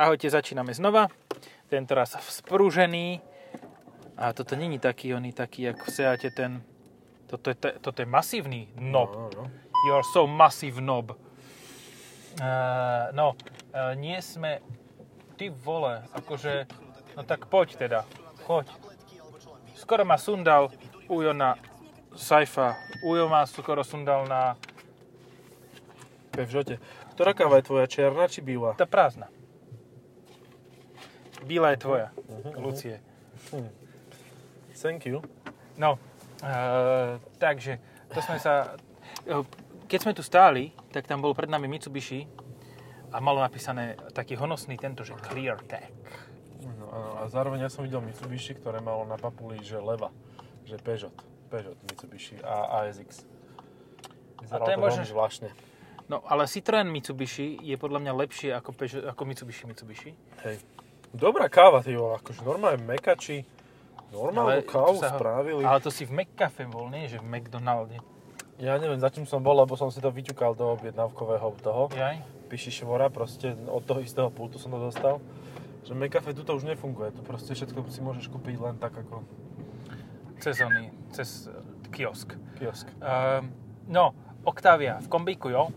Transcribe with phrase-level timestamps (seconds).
[0.00, 1.12] Ahojte, začíname znova.
[1.68, 3.20] Tento raz sprúžený.
[4.16, 6.64] A toto není taký, oný taký, ako v Seate ten...
[7.28, 9.12] Toto je, toto je masívny knob.
[9.12, 9.44] No, no.
[9.84, 11.20] You're so massive knob.
[12.40, 13.36] Uh, no,
[13.76, 14.64] uh, nie sme...
[15.36, 16.64] Ty vole, akože...
[17.20, 18.00] No tak poď teda.
[18.48, 18.72] Poď.
[19.76, 20.72] Skoro ma sundal
[21.12, 21.60] Ujo na
[22.16, 22.72] Saifa.
[23.04, 24.56] Ujo ma skoro sundal na...
[26.32, 26.80] Pevžote.
[27.12, 28.72] Ktorá káva je tvoja, čierna či biela?
[28.80, 29.28] Tá prázdna.
[31.44, 32.08] Bíla je tvoja,
[32.56, 33.00] Lucie.
[34.80, 35.20] Thank you.
[35.76, 36.00] No,
[36.40, 37.76] uh, takže,
[38.12, 38.76] to sme sa...
[39.90, 42.24] Keď sme tu stáli, tak tam bol pred nami Mitsubishi
[43.10, 45.90] a malo napísané taký honosný tento, že ClearTech.
[46.62, 50.14] No, áno, a zároveň ja som videl Mitsubishi, ktoré malo na papuli, že leva.
[50.64, 51.16] Že Peugeot.
[51.50, 53.26] Peugeot Mitsubishi a ASX.
[54.38, 55.50] Vyzeralo to je možno, zvláštne.
[56.06, 60.10] No, ale Citroen Mitsubishi je podľa mňa lepšie ako, Peugeot, ako Mitsubishi Mitsubishi.
[60.46, 60.62] Hej.
[61.10, 63.42] Dobrá káva, ty vole, akože normálne mekači.
[64.14, 65.62] Normálnu to kávu sa spravili.
[65.66, 67.98] Ale to si v McCafe bol, nie že v McDonalde.
[68.62, 71.90] Ja neviem, za čím som bol, lebo som si to vyťukal do objednávkového toho.
[71.94, 72.22] Jaj?
[72.46, 75.18] Píši švora, proste od toho istého pultu som to dostal.
[75.82, 79.26] Že McCafe tu to už nefunguje, tu proste všetko si môžeš kúpiť len tak ako
[80.40, 81.54] Cez oný, cez eh,
[81.92, 82.32] kiosk.
[82.56, 82.88] kiosk.
[82.96, 83.52] Um,
[83.90, 85.68] no, Octavia v kombíku, jo,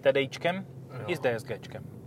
[0.00, 0.64] TDIčkem
[1.04, 1.97] i s DSGčkem.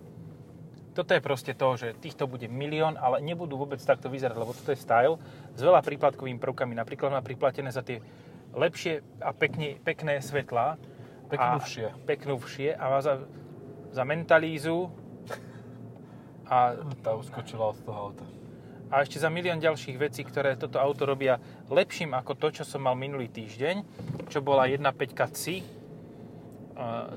[0.91, 4.75] Toto je proste to, že týchto bude milión, ale nebudú vôbec takto vyzerať, lebo toto
[4.75, 5.15] je style
[5.55, 6.75] s veľa príplatkovými prvkami.
[6.75, 8.03] Napríklad má priplatené za tie
[8.51, 10.75] lepšie a pekne, pekné svetlá.
[11.31, 11.87] Peknúvšie.
[11.87, 13.23] A, peknúvšie a má za,
[13.95, 14.91] za mentalízu
[16.51, 18.27] a, Tá uskočila od toho auta.
[18.91, 21.39] a ešte za milión ďalších vecí, ktoré toto auto robia
[21.71, 23.87] lepším ako to, čo som mal minulý týždeň,
[24.27, 24.91] čo bola 1.5
[25.31, 25.63] CI,
[26.75, 27.15] uh,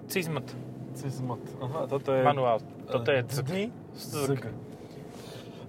[0.95, 1.43] Cizmt Cizmot.
[1.59, 2.23] Aha, toto je...
[2.23, 2.63] manuál.
[2.87, 3.21] Toto je.
[3.23, 3.65] Dni?
[3.95, 4.47] Dzk.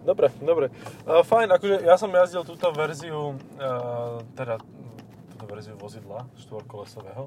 [0.06, 0.70] Dobre, dobre.
[1.10, 4.62] Uh, fajn, akože ja som jazdil túto verziu, uh, teda
[5.34, 7.26] túto verziu vozidla štvorkolesového.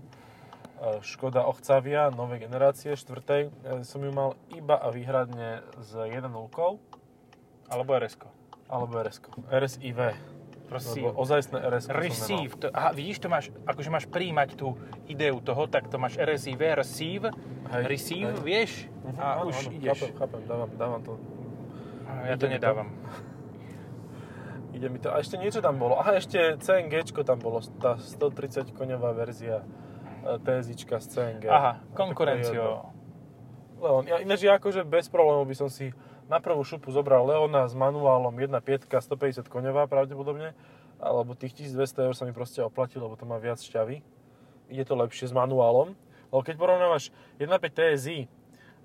[0.79, 3.51] Uh, Škoda Octavia novej generácie, štvrtej.
[3.67, 6.31] Ja som ju mal iba a výhradne s 1.0
[7.67, 8.15] Alebo rs
[8.69, 9.25] alebo RS.
[9.49, 9.99] RSIV.
[10.69, 11.09] Prosím.
[11.09, 11.85] Lebo ozajstné RS.
[11.89, 12.53] Receive.
[12.61, 14.77] To, aha, vidíš, to máš, akože máš príjmať tú
[15.09, 17.33] ideu toho, tak to máš RSIV, receive,
[17.69, 18.43] Hej, receive, hej.
[18.43, 18.73] vieš?
[19.05, 19.99] Uh-huh, A áno, už áno, ideš.
[20.01, 21.13] Chápem, chápem, dávam, dávam to.
[22.25, 22.55] Ja to mi to.
[22.57, 22.89] nedávam.
[24.77, 25.09] Ide mi to.
[25.13, 25.97] A ešte niečo tam bolo.
[26.01, 29.65] Aha, ešte CNG tam bolo, tá 130 koňová verzia
[30.25, 31.45] e, TSIčka z CNG.
[31.49, 32.95] Aha, A konkurenciou.
[33.79, 34.05] Leon.
[34.11, 35.95] Ja, ináč ja akože bez problémov by som si
[36.27, 40.53] na prvú šupu zobral Leona s manuálom 1.5, 150 koňová pravdepodobne,
[40.99, 44.03] alebo tých 1200 eur sa mi proste oplatí, lebo to má viac šťavy.
[44.69, 45.97] Ide to lepšie s manuálom.
[46.29, 48.19] Lebo keď porovnávaš 1.5 TSI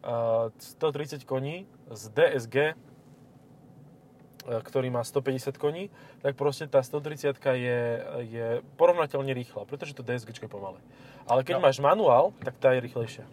[0.01, 0.49] uh,
[0.79, 7.79] 130 koní z DSG, uh, ktorý má 150 koní, tak proste tá 130 je,
[8.23, 10.79] je porovnateľne rýchla, pretože to DSG je pomalé.
[11.23, 11.63] Ale keď No.
[11.63, 13.25] máš manuál, tak tá je rýchlejšia.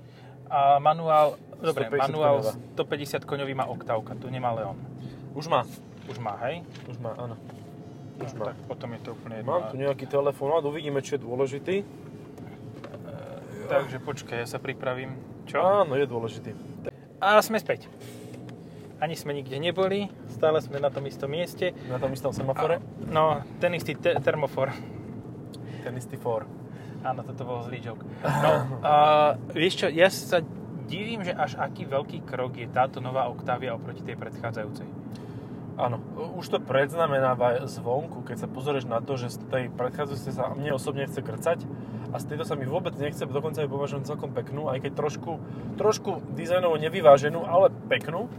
[0.47, 2.53] A manuál, dobre, 150 manuál koňová.
[2.75, 4.75] 150 koňový má oktávka, tu nemá Leon.
[5.31, 5.63] Už má,
[6.11, 6.67] Už má, hej?
[6.91, 7.39] už má, áno.
[8.19, 8.45] Už No, má.
[8.51, 9.47] tak potom je to úplne jedno.
[9.49, 11.77] Mám tu nejaký telefonát, uvidíme, čo je dôležitý.
[13.71, 15.15] Takže počkaj, ja sa pripravím.
[15.47, 15.87] Čo?
[15.87, 16.51] Áno, je dôležitý.
[17.23, 17.87] A sme späť.
[18.99, 21.71] Ani sme nikde neboli, stále sme na tom istom mieste.
[21.87, 22.83] Na tom istom semafore.
[23.07, 24.75] No, ten istý te- termofor.
[25.87, 26.51] Ten istý for.
[27.07, 28.05] Áno, toto bol zlý joke.
[28.21, 28.95] No, a
[29.55, 30.43] vieš čo, ja sa
[30.91, 34.85] divím, že až aký veľký krok je táto nová Octavia oproti tej predchádzajúcej.
[35.81, 35.97] Áno,
[36.37, 40.77] už to predznamenáva zvonku, keď sa pozrieš na to, že z tej predchádzajúcej sa mne
[40.77, 41.65] osobne chce krcať
[42.11, 45.39] a z tejto sa mi vôbec nechce, dokonca ju považujem celkom peknú, aj keď trošku,
[45.79, 48.27] trošku dizajnovo nevyváženú, ale peknú.
[48.27, 48.31] E,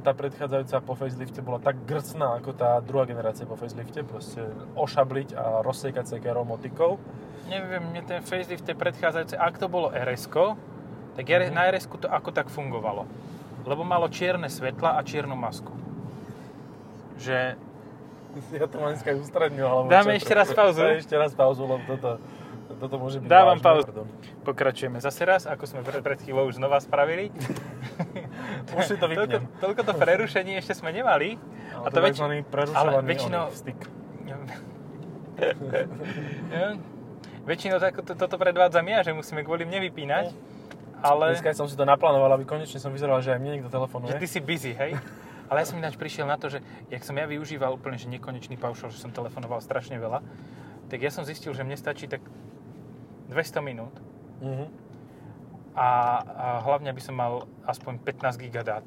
[0.00, 4.42] Tá predchádzajúca po facelifte bola tak grcná ako tá druhá generácia po facelifte, proste
[4.74, 6.96] ošabliť a rozsekať sekerou motikou.
[7.46, 10.24] Neviem, mne ten facelift tej predchádzajúcej, ak to bolo rs
[11.14, 11.52] tak Mhm.
[11.54, 13.06] na rs to ako tak fungovalo.
[13.64, 15.72] Lebo malo čierne svetla a čiernu masku.
[17.20, 17.56] Že
[18.60, 20.26] Ja to mám dneska ústredňu, alebo Dáme čo?
[20.26, 20.82] ešte raz pauzu?
[20.98, 22.18] Ešte raz pauzu, lebo toto,
[22.76, 24.06] toto môže byť Dávam pauzu.
[24.42, 27.30] pokračujeme zase raz, ako sme pre, pred chvíľou už znova spravili.
[28.74, 29.44] Už si to toľko, vypnem.
[29.60, 31.38] toľko to prerušení ešte sme nemali.
[31.72, 32.18] Ale A to to väč-
[32.72, 33.78] ale väčšinou- styk.
[37.44, 40.32] Väčšinou tak, to, toto predvádzam ja, že musíme kvôli mne vypínať.
[40.98, 43.76] Ale Dneska som si to naplánoval, aby konečne som vyzeral, že aj mne niekto že
[43.76, 44.16] telefonuje.
[44.16, 44.96] ty si busy, hej?
[45.44, 48.56] Ale ja som ináč prišiel na to, že jak som ja využíval úplne že nekonečný
[48.56, 50.24] paušal, že som telefonoval strašne veľa,
[50.88, 52.24] tak ja som zistil, že mne stačí tak
[53.34, 53.94] 200 minút
[54.38, 54.66] Mhm.
[55.74, 55.88] a,
[56.22, 57.32] a hlavne by som mal
[57.66, 58.86] aspoň 15 giga dát.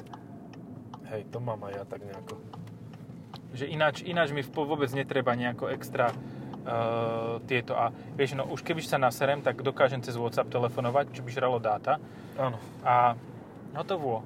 [1.08, 2.36] Hej, to mám aj ja tak nejako.
[3.52, 7.76] Že ináč, ináč mi vôbec netreba nejako extra uh, tieto.
[7.76, 11.58] A vieš, no už keby sa naserem, tak dokážem cez WhatsApp telefonovať, čo by žralo
[11.60, 11.96] dáta.
[12.36, 12.60] Áno.
[12.84, 13.16] A
[13.74, 14.24] hotovo.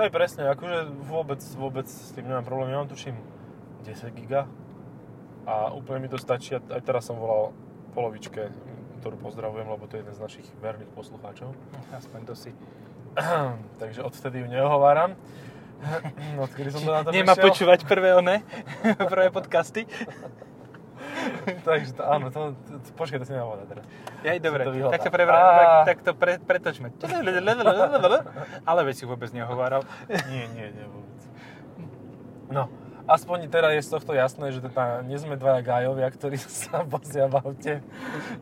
[0.00, 2.72] Hej, presne, akože vôbec, vôbec s tým nemám problém.
[2.72, 3.16] Ja mám tuším
[3.84, 4.48] 10 giga
[5.44, 6.56] a úplne mi to stačí.
[6.56, 7.52] A Aj teraz som volal
[7.92, 8.48] polovičke,
[9.00, 11.56] ktorú pozdravujem, lebo to je jeden z našich verných poslucháčov.
[11.96, 12.52] Aspoň to si.
[13.82, 15.16] Takže odvtedy ju neohováram.
[16.44, 17.44] Odkedy som to na to Nemá prišiel.
[17.48, 18.44] počúvať prvé one,
[19.12, 19.88] prvé podcasty.
[21.68, 23.84] Takže to, áno, to, to, to, počkaj, to si nehovorím teraz.
[24.20, 25.48] Aj dobre, to tak to, prevra, Á.
[25.88, 26.92] tak, to pre, pretočme.
[28.68, 29.82] Ale veď si vôbec nehováral.
[30.08, 31.20] Nie, nie, nie vôbec.
[32.52, 32.68] No,
[33.06, 37.28] aspoň teda je z tohto jasné, že teda nie sme dvaja gajovia, ktorí sa vozia
[37.28, 37.74] v aute,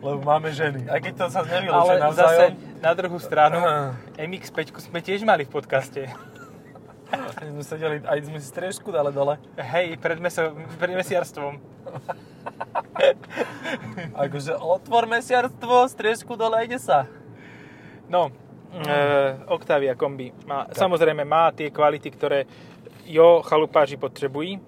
[0.03, 0.87] lebo máme ženy.
[0.91, 2.17] Aj keď to sa nevylúčuje Ale navzájom.
[2.17, 2.45] zase
[2.83, 3.95] na druhú stranu, Aha.
[4.19, 6.09] MX-5 sme tiež mali v podcaste.
[7.41, 9.41] Sme sedeli, aj sme si striežku dali dole.
[9.57, 11.57] Hej, pred, meso, pred mesiarstvom.
[14.13, 17.09] Akože otvor mesiarstvo, striežku dole, ide sa.
[18.13, 18.29] No,
[18.77, 18.97] e,
[19.49, 20.37] Octavia kombi.
[20.45, 22.45] Má, samozrejme má tie kvality, ktoré
[23.09, 24.61] jo, chalupáži potrebujú.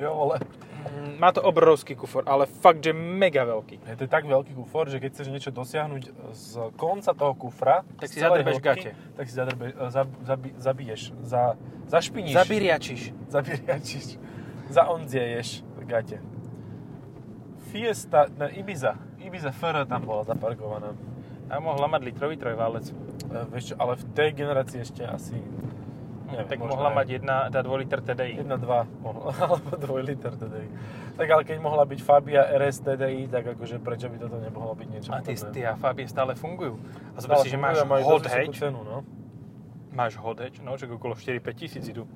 [0.00, 0.40] Jo, vole.
[0.80, 3.84] Mm, Má to obrovský kufor, ale fakt, že mega veľký.
[3.84, 6.02] Je to tak veľký kufor, že keď chceš niečo dosiahnuť
[6.32, 8.96] z konca toho kufra, Tak si zadrbeš gate.
[9.12, 11.60] Tak si zadrbe, zab, zabi, zabiješ, za,
[11.92, 12.32] zašpiníš.
[12.32, 13.00] Zabiriačiš.
[13.28, 14.06] Zabiriačiš.
[14.72, 15.48] Zaondzieješ
[15.84, 16.22] gate.
[17.70, 18.96] Fiesta, na Ibiza.
[19.20, 20.96] Ibiza FR tam bola zaparkovaná.
[21.50, 22.88] A mohla mať litrový trojválec.
[22.88, 22.94] E,
[23.52, 25.36] vieš čo, ale v tej generácii ešte asi...
[26.30, 28.34] Neviem, tak mohla aj mať jedna, tá 2 liter TDI.
[28.38, 30.68] 1, 2, mohla, alebo 2 liter TDI.
[31.18, 34.88] Tak ale keď mohla byť Fabia RS TDI, tak akože prečo by toto nemohlo byť
[34.88, 35.34] niečo A tie,
[35.74, 36.78] Fabie stále fungujú.
[37.14, 39.02] A zober si, že máš hot hatch, Cenu, no.
[39.90, 42.06] máš hot hatch, no, že okolo 4-5 tisíc idú.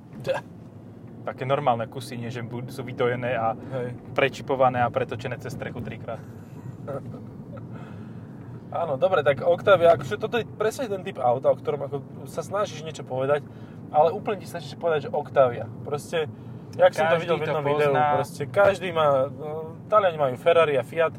[1.24, 3.96] Také normálne kusy, nie že sú vydojené a Hej.
[4.12, 6.20] prečipované a pretočené cez strechu trikrát.
[8.74, 12.42] Áno, dobre, tak Octavia, akože toto je presne ten typ auta, o ktorom ako sa
[12.42, 13.46] snažíš niečo povedať,
[13.94, 15.70] ale úplne ti snažíš povedať, že Octavia.
[15.86, 16.26] Proste,
[16.74, 20.74] jak som to Každý videl v jednom videu, proste každý má, no, Taliani majú Ferrari
[20.74, 21.14] a Fiat,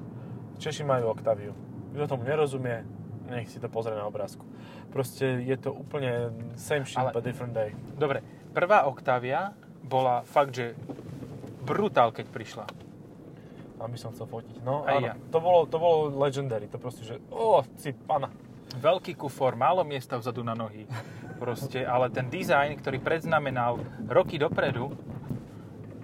[0.60, 1.56] Češi majú Octaviu.
[1.95, 2.83] Kto tomu nerozumie,
[3.31, 4.44] nech si to pozrie na obrázku.
[4.92, 7.72] Proste je to úplne same shit, Ale- but different day.
[7.95, 8.19] Dobre,
[8.51, 10.75] prvá Octavia bola fakt, že
[11.63, 12.66] brutál, keď prišla.
[13.75, 14.56] Tam by som chcel fotiť.
[14.63, 15.07] No, Aj áno.
[15.12, 15.13] ja.
[15.36, 18.31] To bolo, to bolo legendary, to proste, že o, si pana.
[18.80, 20.88] Veľký kufor, málo miesta vzadu na nohy.
[21.35, 24.95] Proste, ale ten dizajn, ktorý predznamenal roky dopredu,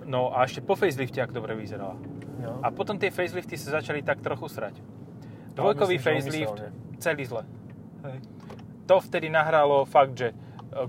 [0.03, 1.95] no a ešte po facelifte, ak dobre vyzerala.
[2.41, 2.59] No.
[2.65, 4.75] A potom tie facelifty sa začali tak trochu srať.
[5.55, 6.97] Ale Dvojkový myslím, facelift, úmyselne.
[6.97, 7.43] celý zle.
[8.07, 8.17] Hej.
[8.89, 10.35] To vtedy nahralo fakt, že e,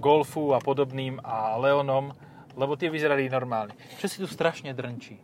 [0.00, 2.14] Golfu a podobným a Leonom,
[2.56, 3.76] lebo tie vyzerali normálne.
[4.00, 5.20] Čo si tu strašne drnčí.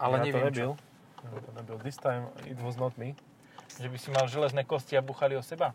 [0.00, 0.70] Ale ja neviem to nebyl.
[0.74, 1.26] čo.
[1.26, 1.76] Ja to nebyl.
[1.80, 3.16] This time it was not me.
[3.80, 5.72] Že by si mal železné kosti a buchali o seba.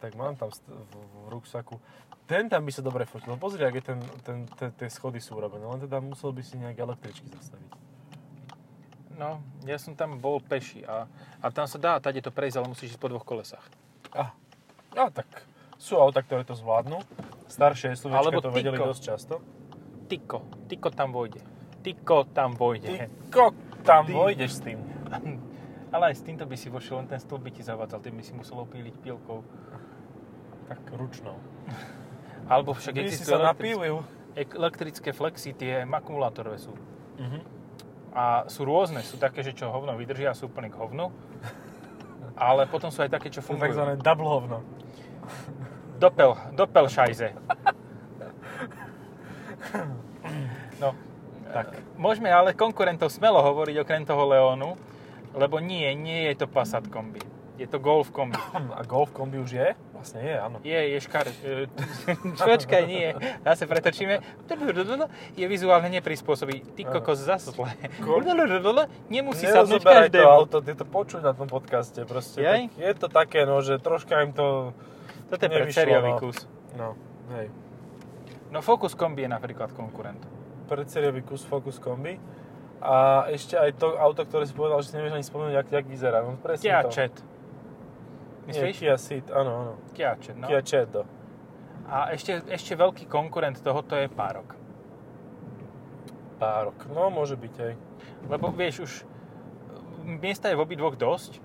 [0.00, 0.58] Tak mám tam v,
[0.92, 1.80] v ruksaku.
[2.24, 3.36] Ten tam by sa dobre fotil.
[3.36, 5.64] Pozri, ak je ten, ten, ten, tie schody sú urobené.
[5.64, 7.72] Len teda musel by si nejak električky zastaviť.
[9.14, 11.06] No, ja som tam bol peši a,
[11.38, 13.62] a tam sa dá tade to prejsť, ale musíš ísť po dvoch kolesách.
[14.10, 14.34] Ah.
[14.94, 15.26] A tak
[15.78, 16.98] sú auta, ktoré to zvládnu.
[17.46, 18.88] Staršie SUVčka Alebo to vedeli Tyko.
[18.90, 19.34] dosť často.
[20.10, 21.42] Tyko, Tyko tam vojde.
[21.84, 22.88] Tyko tam vojde.
[22.88, 22.96] Ty
[23.28, 24.12] kok, tam Ty.
[24.16, 24.78] vojdeš s tým.
[25.94, 28.24] Ale aj s týmto by si vošiel, len ten stĺp by ti zavádzal, ty by
[28.24, 29.46] si musel opíliť pilkou.
[30.68, 31.36] Tak ručnou.
[32.52, 33.96] Alebo však si existujú sa elektrické, napílil.
[34.36, 36.72] elektrické flexy, tie akumulátorové sú.
[37.20, 37.40] Mhm.
[38.14, 41.10] A sú rôzne, sú také, že čo hovno vydržia a sú úplne k hovnu.
[42.38, 43.74] Ale potom sú aj také, čo fungujú.
[43.74, 44.58] takzvané double hovno.
[45.98, 47.34] Dopel, dopel šajze.
[50.78, 50.94] No,
[51.50, 51.74] Tak.
[51.98, 54.74] môžeme ale konkurentov smelo hovoriť okrem toho Leonu,
[55.34, 57.22] lebo nie, nie je to Passat kombi.
[57.58, 58.38] Je to Golf kombi.
[58.54, 59.68] A Golf kombi už je?
[60.04, 60.56] Vlastne je, áno.
[60.60, 61.24] Je, je škar...
[61.32, 61.64] e,
[62.44, 63.16] Počkaj, nie.
[63.40, 64.20] Zase pretočíme.
[65.32, 66.76] Je vizuálne neprispôsobí.
[66.76, 67.72] Ty kokos zase zle.
[69.08, 70.28] Nemusí Nerozoberaj to každému.
[70.28, 72.04] auto, ty to počuť na tom podcaste.
[72.04, 72.44] Proste,
[72.76, 74.76] je to také, no, že troška im to...
[75.32, 76.20] Toto je pre sériový no.
[76.20, 76.38] kus.
[76.76, 76.88] No,
[77.40, 77.48] hej.
[78.52, 80.20] No Focus kombi je napríklad konkurent.
[80.68, 82.20] Predseriový kus Focus kombi.
[82.84, 85.86] A ešte aj to auto, ktoré si povedal, že si nevieš ani spomenúť, jak, jak
[85.88, 86.20] vyzerá.
[86.20, 86.92] No, presne Kia to.
[86.92, 87.16] Ceed.
[88.44, 88.76] Myslíš?
[88.76, 89.72] Kia Ceed, áno, áno.
[89.96, 90.46] Kia Ceed, no.
[90.48, 91.02] Kia Cedo.
[91.84, 94.56] A ešte, ešte veľký konkurent tohoto je Párok.
[96.40, 96.76] Párok.
[96.92, 97.74] No, môže byť, hej.
[98.28, 98.92] Lebo vieš, už
[100.04, 101.40] miesta je v obidvoch dosť,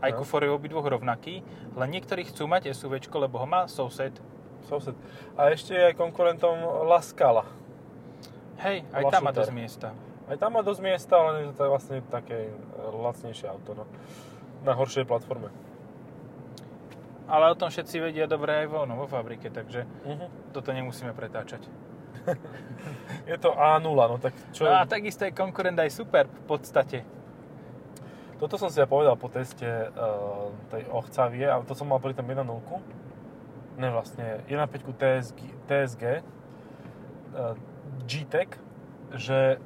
[0.00, 0.18] aj No.
[0.24, 1.44] kufor je v obidvoch rovnaký,
[1.76, 4.20] len niektorí chcú mať SUV, lebo ho má soused,
[4.68, 4.92] Soused.
[5.40, 7.48] A ešte je aj konkurentom La Scala.
[8.60, 9.88] Hej, aj tam má dosť miesta.
[10.28, 13.84] Aj tam má dosť miesta, ale to je vlastne také lacnejšie auto, no.
[14.60, 15.48] Na horšej platforme.
[17.30, 20.26] Ale o tom všetci vedia dobre aj vo, no, vo fabrike, takže Uh-huh.
[20.50, 21.62] toto nemusíme pretáčať.
[23.30, 24.66] Je to A0, no tak čo...
[24.66, 27.06] No a takisto je konkurent aj super v podstate.
[28.40, 32.16] Toto som si ja povedal po teste uh, tej Octavie, a to som mal pri
[32.16, 32.40] tom 1.0.
[33.78, 37.54] Ne vlastne, 1.5 TSG, TSG uh,
[38.08, 38.50] G-Tech,
[39.14, 39.60] že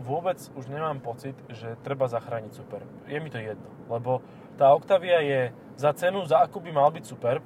[0.00, 2.86] vôbec už nemám pocit, že treba zachrániť Superb.
[3.10, 4.22] Je mi to jedno, lebo
[4.56, 5.50] tá Octavia je
[5.80, 7.40] za cenu, za akú by mal byť Superb,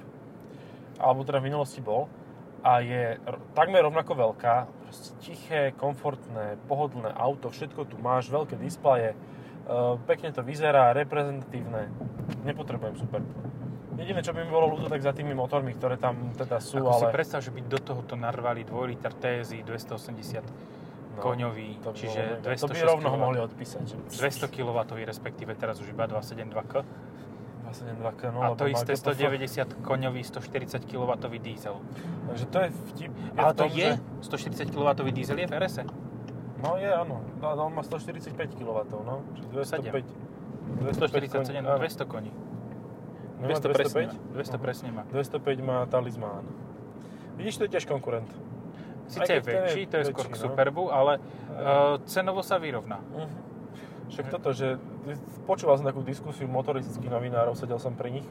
[0.99, 2.11] alebo teda v minulosti bol,
[2.65, 3.15] a je
[3.55, 9.17] takmer rovnako veľká, proste tiché, komfortné, pohodlné auto, všetko tu máš, veľké displeje, e,
[10.03, 11.87] pekne to vyzerá, reprezentatívne,
[12.43, 13.23] nepotrebujem Superb.
[13.95, 16.99] Jediné, čo by mi bolo ľúto, tak za tými motormi, ktoré tam teda sú, Ako
[16.99, 17.15] si ale...
[17.15, 20.75] predstav, že by do tohoto narvali 2 liter TSI 280
[21.15, 22.59] No, koňový, to čiže bolo mega.
[22.59, 23.83] To by 206 rovno ho mohli odpísať.
[23.87, 26.83] Že 200 kW, respektíve teraz už iba 272K.
[27.65, 29.73] 22 no, a lebo to isté GPF.
[29.73, 31.81] 190 koňový 140 kW diesel.
[32.29, 33.11] Takže to je vtip.
[33.11, 33.89] Je Ale v to tom, je?
[34.21, 34.69] Že...
[34.69, 35.75] 140 kW diesel je v RS?
[36.61, 37.25] No je, áno.
[37.41, 39.25] No, on má 145 kW, no.
[39.33, 40.05] Čiže 205.
[40.93, 41.77] 147, áno.
[41.77, 42.31] 200 koní.
[43.41, 44.13] Nemá 200 presne má.
[44.33, 44.33] 205?
[44.33, 45.03] 200 presne má.
[45.11, 46.43] 205 má talizmán.
[47.35, 48.29] Vidíš, to je tiež konkurent.
[49.05, 50.43] Sice je keď to je väčší, to je skôr k no.
[50.49, 52.97] Superbu, ale uh, cenovo sa vyrovná.
[53.13, 53.29] Uh-huh.
[54.09, 54.77] Však toto, že
[55.45, 58.27] počúval som takú diskusiu motoristických novinárov, sedel som pri nich.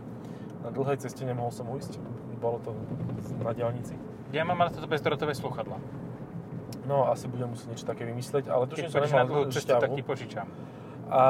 [0.62, 1.98] Na dlhej ceste nemohol som ujsť.
[2.38, 2.72] Bolo to
[3.42, 3.92] na diálnici.
[4.32, 5.76] Ja mám na toto bezdrotové sluchadla.
[6.84, 9.72] No, asi budem musieť niečo také vymyslieť, ale tuším, som pôjdeš na nemal dlhú cestu,
[9.72, 10.46] tak ti požičam.
[11.08, 11.22] A,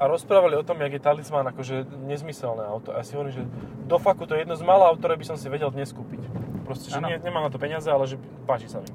[0.00, 2.96] a rozprávali o tom, jak je talizmán akože nezmyselné auto.
[2.96, 3.44] A ja si hovorím, že
[3.84, 6.24] do faku to je jedno z mála aut, ktoré by som si vedel dnes kúpiť.
[6.64, 8.16] Proste, že nie, nemám na to peniaze, ale že
[8.48, 8.88] páči sa mi.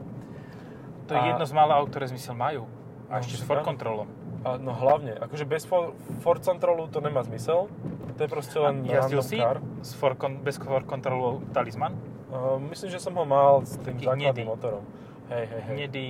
[1.06, 2.66] To je A- jedno z mála aut, ktoré zmysel majú.
[3.08, 4.10] A No, ešte s for kontrolom.
[4.46, 7.70] A, no hlavne, akože bez for, Ford Controlu to nemá zmysel.
[8.18, 9.58] To je proste len Jazdil random si car.
[9.86, 11.94] s for, bez for kontrolu talizman?
[12.28, 14.44] Uh, myslím, že som ho mal s tým Taký základným hnedý.
[14.44, 14.84] motorom.
[15.30, 15.74] Hej, hej, hej.
[15.76, 16.08] Hnedý...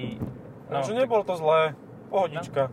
[0.68, 1.76] No, že nebolo to zlé,
[2.12, 2.72] pohodička.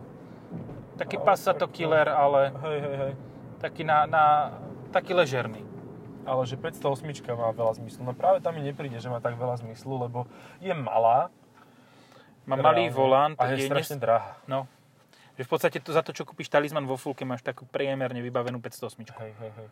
[0.95, 3.11] Taký ale Passato tak- killer, ale Hej, hej, hej.
[3.59, 4.23] taký na, na
[4.91, 5.63] taký ležerný.
[6.25, 8.01] Ale že 508 má veľa zmyslu.
[8.01, 10.25] No práve tam mi nepríde, že má tak veľa zmyslu, lebo
[10.57, 11.29] je malá.
[12.47, 14.37] Má malý volant, A je, strašne drahá.
[14.47, 14.65] No.
[15.35, 18.63] Že v podstate to, za to, čo kúpiš talizman vo fulke, máš takú priemerne vybavenú
[18.63, 19.11] 508.
[19.19, 19.67] Hej, hej, hej.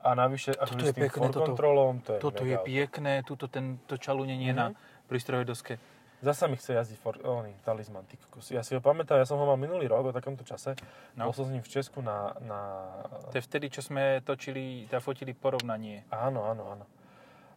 [0.00, 3.52] A navyše, Toto je s tým pekné, toto- kontrolom, to je Toto je pekné, tuto
[3.52, 4.72] tento čalunenie na
[5.08, 5.74] prístrojovej doske.
[6.20, 8.52] Zasa mi chce jazdiť for, oný, talizman, ty kokos.
[8.52, 10.76] Ja si ho pamätám, ja som ho mal minulý rok o takomto čase.
[11.16, 11.32] No.
[11.32, 12.60] Bol som s ním v Česku na, na...
[13.32, 16.04] To je vtedy, čo sme točili, teda fotili porovnanie.
[16.12, 16.84] Áno, áno, áno.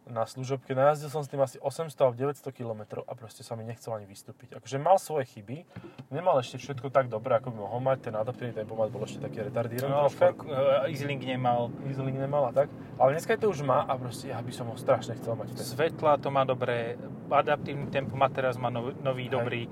[0.04, 0.76] Na služobke.
[0.76, 4.04] Najazdil som s tým asi 800 alebo 900 km a proste sa mi nechcel ani
[4.04, 4.52] vystúpiť.
[4.60, 5.64] Akože mal svoje chyby,
[6.12, 8.12] nemal ešte všetko tak dobre, ako by mohol mať.
[8.12, 11.72] Ten adaptívny tempomat bol ešte taký retardíran No, for, uh, EasyLink nemal.
[11.88, 12.68] Easylink nemal a tak.
[13.00, 15.54] Ale dneska to už má a proste ja by som ho strašne chcel mať v
[15.56, 17.00] tej Svetla to má dobré,
[17.32, 19.32] adaptívny tempomat teraz má nový, nový Hej.
[19.32, 19.62] dobrý,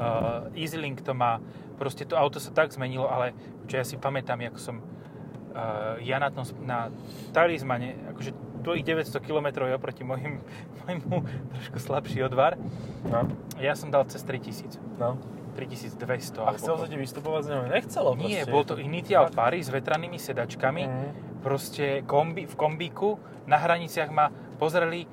[0.00, 1.36] uh, EasyLink to má,
[1.76, 3.36] proste to auto sa tak zmenilo, ale
[3.68, 6.88] čo ja si pamätám, ako som uh, ja na tom, na
[7.36, 10.38] Talismane, akože tvojich 900 km je oproti môjim,
[10.80, 12.56] môjmu trošku slabší odvar,
[13.02, 13.26] No,
[13.58, 15.18] ja som dal cez 3000, no.
[15.52, 16.40] 3200.
[16.40, 17.62] A chcel sa ti vystupovať z neho?
[17.68, 18.50] Nechcelo Nie, proste.
[18.50, 21.06] bol to Initial Pari s vetranými sedačkami, Mhm.
[21.40, 25.04] proste kombi, v kombíku, na hraniciach ma pozreli,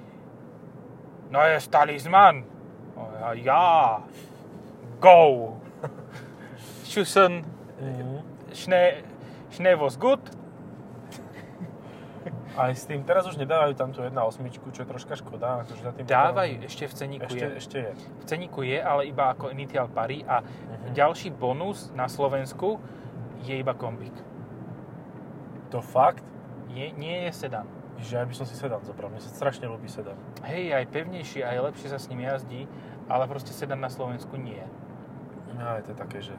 [1.28, 2.46] no je talisman.
[3.20, 4.00] A ja,
[4.98, 5.58] go.
[6.84, 7.44] Schussen,
[7.76, 8.20] Mhm.
[8.52, 9.04] Schnee,
[9.52, 10.20] Schnee was good.
[12.60, 14.12] Aj s tým, teraz už nedávajú tam tú 1.8,
[14.70, 15.64] čo je troška škoda.
[15.64, 17.50] Akože za tým Dávaj, motorom- ešte v ceníku ešte, je.
[17.56, 17.92] ešte je.
[17.96, 20.92] V ceníku je, ale iba ako Initial Pari a Mhm.
[20.92, 22.78] ďalší bonus na Slovensku
[23.40, 24.14] je iba kombík.
[25.70, 26.26] To fakt?
[26.68, 27.66] Nie, nie je sedan.
[27.98, 29.08] Že ja by som si sedan zobral.
[29.08, 30.16] Mne sa strašne ľúbi sedan.
[30.42, 32.64] Hej, aj pevnejšie, aj lepšie sa s ním jazdí,
[33.06, 34.64] ale proste sedan na Slovensku nie.
[35.52, 36.32] No, je to také, že...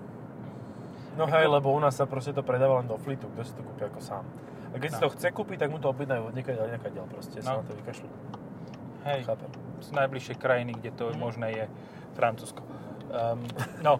[1.13, 3.61] No hej, lebo u nás sa proste to predáva len do flitu, kto si to
[3.61, 4.25] kúpi ako sám.
[4.71, 5.03] A keď si No.
[5.03, 7.63] to chce kúpiť, tak mu to objednajú od niekaď, niekaď proste, sa No.
[7.63, 8.09] na to vykašľú.
[9.01, 9.51] Hej, Chápem.
[9.81, 11.19] z najbližšej krajiny, kde to Mhm.
[11.19, 11.65] možné je
[12.15, 12.63] Francúzsko.
[13.11, 13.43] Um,
[13.81, 13.99] no,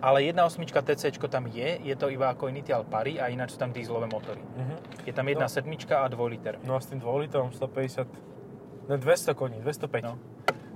[0.00, 3.70] ale 1.8 TC tam je, je to iba ako Initial Pari a ináč sú tam
[3.70, 4.40] dízlové motory.
[4.40, 5.06] Mhm.
[5.06, 5.52] Je tam jedna No.
[5.52, 6.58] sedmička a 2 liter.
[6.64, 8.08] No a s tým 2 litrom 150,
[8.88, 10.04] ne 200 koní, 205.
[10.04, 10.18] No.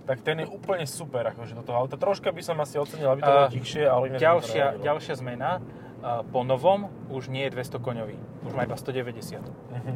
[0.04, 1.96] Tak ten je úplne super akože do toho auta.
[1.96, 5.83] Troška by som asi ocenil, aby to A bolo tichšie, ale Ďalšia, ďalšia zmena, uh,
[6.32, 9.40] po novom už nie je 200 koňový, už má iba 190.
[9.72, 9.94] Mhm.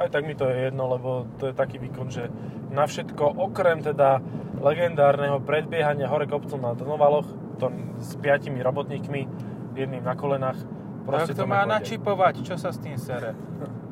[0.00, 2.32] Aj tak mi to je jedno, lebo to je taký výkon, že
[2.72, 4.24] na všetko, okrem teda
[4.56, 7.28] legendárneho predbiehania hore kopcom na Donovaloch,
[7.60, 7.68] to
[8.00, 9.28] s piatimi robotníkmi,
[9.76, 10.56] jedným na kolenách,
[11.02, 13.34] Proste to, to má načipovať, čo sa s tým sere.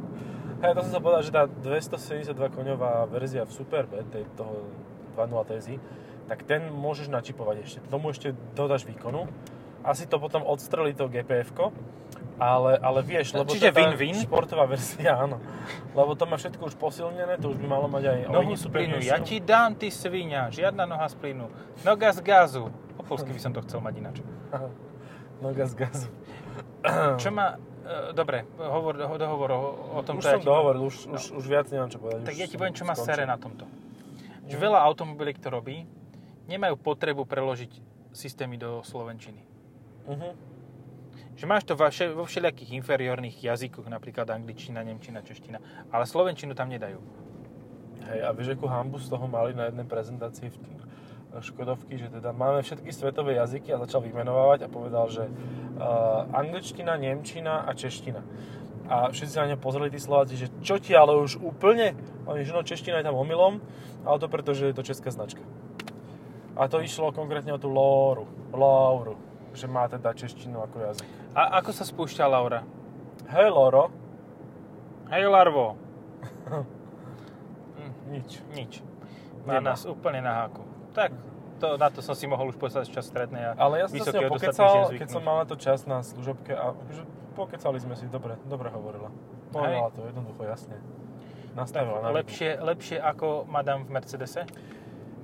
[0.62, 4.68] Hej, to som sa povedal, že tá 272 koňová verzia v Superbe, tej, toho
[5.18, 5.76] 2.0 TSI,
[6.30, 7.78] tak ten môžeš načipovať ešte.
[7.90, 9.26] Tomu ešte dodáš výkonu.
[9.80, 11.52] Asi to potom odstrelí to gpf
[12.40, 14.16] ale, ale vieš, lebo Čiže tá win-win?
[14.16, 15.36] športová verzia, áno.
[15.92, 18.96] Lebo to má všetko už posilnené, to už by malo mať aj Nohu z plynu,
[19.04, 21.52] ja ti dám, ty svinia, žiadna noha z plynu.
[21.84, 22.72] Noga z gazu.
[22.96, 24.16] Po polsky by som to chcel mať ináč.
[25.44, 26.08] Noga z gazu.
[27.20, 27.60] Čo má...
[27.84, 29.60] E, dobre, hovor, dohovor o,
[29.96, 30.16] o tom.
[30.16, 31.20] Už som dohovoril, už, no.
[31.20, 32.24] už, už viac nemám čo povedať.
[32.24, 33.68] Tak ja ti poviem, čo má sere na tomto.
[34.48, 35.84] Že veľa automobiliek to robí,
[36.48, 37.72] nemajú potrebu preložiť
[38.16, 39.59] systémy do slovenčiny.
[40.10, 40.34] Uh-huh.
[41.38, 45.62] Že máš to vaše, vo všelijakých inferiorných jazykoch, napríklad angličtina, nemčina, čeština,
[45.94, 46.98] ale slovenčinu tam nedajú.
[48.10, 50.58] Hej, a vieš, akú hambu z toho mali na jednej prezentácii v
[51.38, 56.98] Škodovky, že teda máme všetky svetové jazyky a začal vymenovávať a povedal, že uh, angličtina,
[56.98, 58.26] nemčina a čeština.
[58.90, 61.94] A všetci sa na ňa pozreli tí Slováci, že čo ti, ale už úplne?
[62.26, 63.62] Oni, že no čeština je tam omylom,
[64.02, 65.46] ale to preto, že je to česká značka.
[66.58, 71.08] A to išlo konkrétne o tú Lóru, Lauru, že má teda češtinu ako jazyk.
[71.34, 72.62] A ako sa spúšťa Laura?
[73.30, 73.90] Hej Loro.
[75.10, 75.74] Hej Larvo.
[78.10, 78.42] Nič.
[78.54, 78.72] Nič.
[79.46, 79.72] Má Nemá.
[79.72, 80.66] nás úplne na háku.
[80.90, 81.14] Tak,
[81.62, 84.10] to, na to som si mohol už povedať čas strednej a Ale ja som sa
[84.10, 87.02] s ňou pokecal, keď som mal na to čas na služobke a že
[87.38, 89.08] pokecali sme si, dobre, dobre hovorila.
[89.54, 90.76] Povedala to jednoducho, jasne.
[91.54, 94.46] Nastavila tak, lepšie, lepšie ako Madame v Mercedese?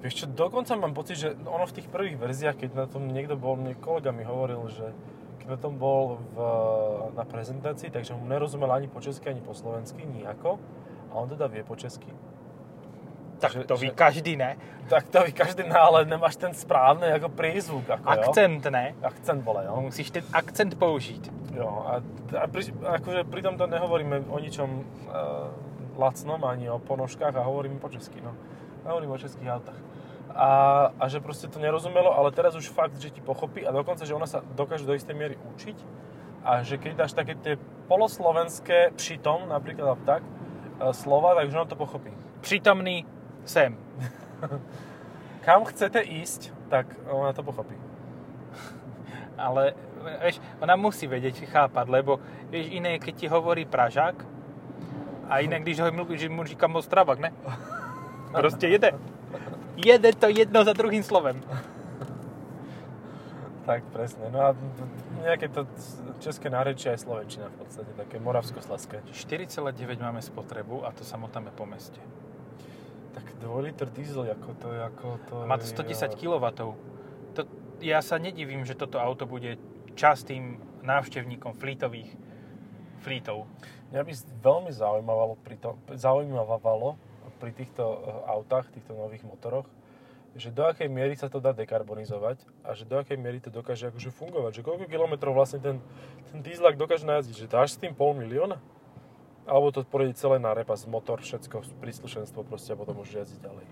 [0.06, 3.34] Vieš čo, dokonca mám pocit, že ono v tých prvých verziách, keď na tom niekto
[3.34, 4.94] bol, mne kolega mi hovoril, že
[5.42, 6.36] keď na tom bol v,
[7.18, 10.62] na prezentácii, takže mu nerozumel ani po česky, ani po slovensky, nejako.
[11.10, 12.06] A on teda vie po česky.
[13.42, 14.54] Tak že, to ví že, každý, ne?
[14.86, 17.90] Tak to ví každý, ne, ale nemáš ten správný jako prízvuk.
[17.90, 18.70] Ako, akcent, jo?
[18.70, 18.94] ne?
[19.02, 19.90] Akcent, vole, jo.
[19.90, 21.26] Musíš ten akcent použít.
[21.50, 21.98] Jo, a,
[22.38, 25.50] a pri, akože pri tomto nehovoríme o ničom uh,
[25.98, 28.30] lacnom, ani o ponožkách a hovoríme po česky, no.
[28.86, 29.85] Hovorím o českých autách.
[30.36, 30.50] A,
[31.00, 34.12] a že proste to nerozumelo, ale teraz už fakt, že ti pochopí a dokonca, že
[34.12, 35.76] ona sa dokáže do istej miery učiť
[36.44, 37.56] a že keď dáš také tie
[37.88, 42.12] poloslovenské přitom, napríklad tak, uh, slova, takže ona to pochopí.
[42.44, 43.08] Přítomný
[43.48, 43.80] sem.
[45.48, 47.74] Kam chcete ísť, tak ona to pochopí.
[49.40, 49.72] Ale,
[50.20, 52.20] vieš, ona musí vedieť, chápať, lebo,
[52.52, 54.36] vieš, iné, keď ti hovorí Pražák,
[55.28, 57.32] a iné, když ho že mu říkám Ostravak, ne?
[58.32, 58.92] Proste jede.
[59.76, 61.44] Jede to jedno za druhým slovem.
[63.66, 64.30] Tak, presne.
[64.30, 64.50] No a
[65.26, 65.66] nejaké to
[66.22, 69.02] české nárečie aj slovenčina v podstate, také moravsko-slaské.
[69.10, 71.98] 4,9 máme spotrebu a to sa motáme po meste.
[73.10, 76.46] Tak 2 liter diesel, ako to je, ako to Má to 110 kW.
[77.34, 77.42] To,
[77.82, 79.58] ja sa nedivím, že toto auto bude
[79.98, 82.14] častým návštevníkom flítových
[83.02, 83.50] flítov.
[83.90, 84.12] Mňa by
[84.46, 86.94] veľmi zaujímavalo pri, to, zaujímavalo
[87.38, 89.68] pri týchto eh, autách, týchto nových motoroch,
[90.36, 93.88] že do akej miery sa to dá dekarbonizovať a že do akej miery to dokáže
[93.88, 94.60] akože fungovať.
[94.60, 95.76] Že koľko kilometrov vlastne ten,
[96.28, 97.48] ten dieselak dokáže najazdiť?
[97.48, 98.60] Že dáš s tým pol milióna?
[99.48, 103.66] Alebo to pôjde celé na repas, motor, všetko, príslušenstvo proste a potom môžeš jazdiť ďalej.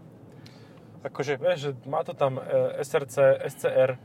[1.05, 2.43] Akože, vieš, že má to tam e,
[2.81, 3.99] SRC, SCR, e,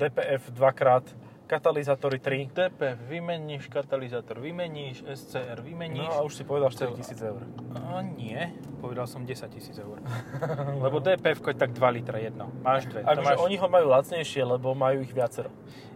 [0.00, 1.04] DPF dvakrát,
[1.48, 2.52] katalizátory 3.
[2.52, 6.04] DPF, vymeníš katalizátor, vymeníš SCR, vymeníš...
[6.04, 7.40] No a už si povedal 4 tisíc eur.
[7.72, 8.52] A nie,
[8.84, 9.96] povedal som 10 tisíc eur.
[10.84, 12.52] lebo DPF je tak 2 litra jedno.
[12.60, 13.00] Máš dve.
[13.00, 13.40] Akože máš...
[13.40, 15.48] oni ho majú lacnejšie, lebo majú ich viacero.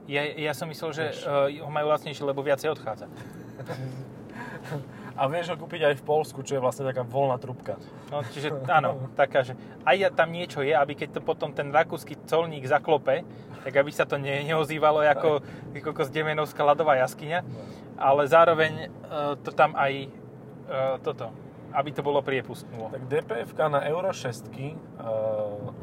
[0.09, 3.07] Ja, ja som myslel, že uh, ho majú lacnejšie, lebo viacej odchádza.
[5.16, 7.77] A vieš ho kúpiť aj v Polsku, čo je vlastne taká voľná trubka.
[8.09, 9.53] No, čiže áno, taká, že
[9.85, 13.25] aj tam niečo je, aby keď to potom ten rakúsky colník zaklope,
[13.62, 15.44] tak aby sa to ne, neozývalo ako,
[15.77, 17.44] ako zdemenovská ľadová jaskyňa,
[18.01, 21.31] ale zároveň uh, to tam aj uh, toto,
[21.77, 22.72] aby to bolo priepustné.
[22.72, 24.75] Tak DPF na Euro 6 uh,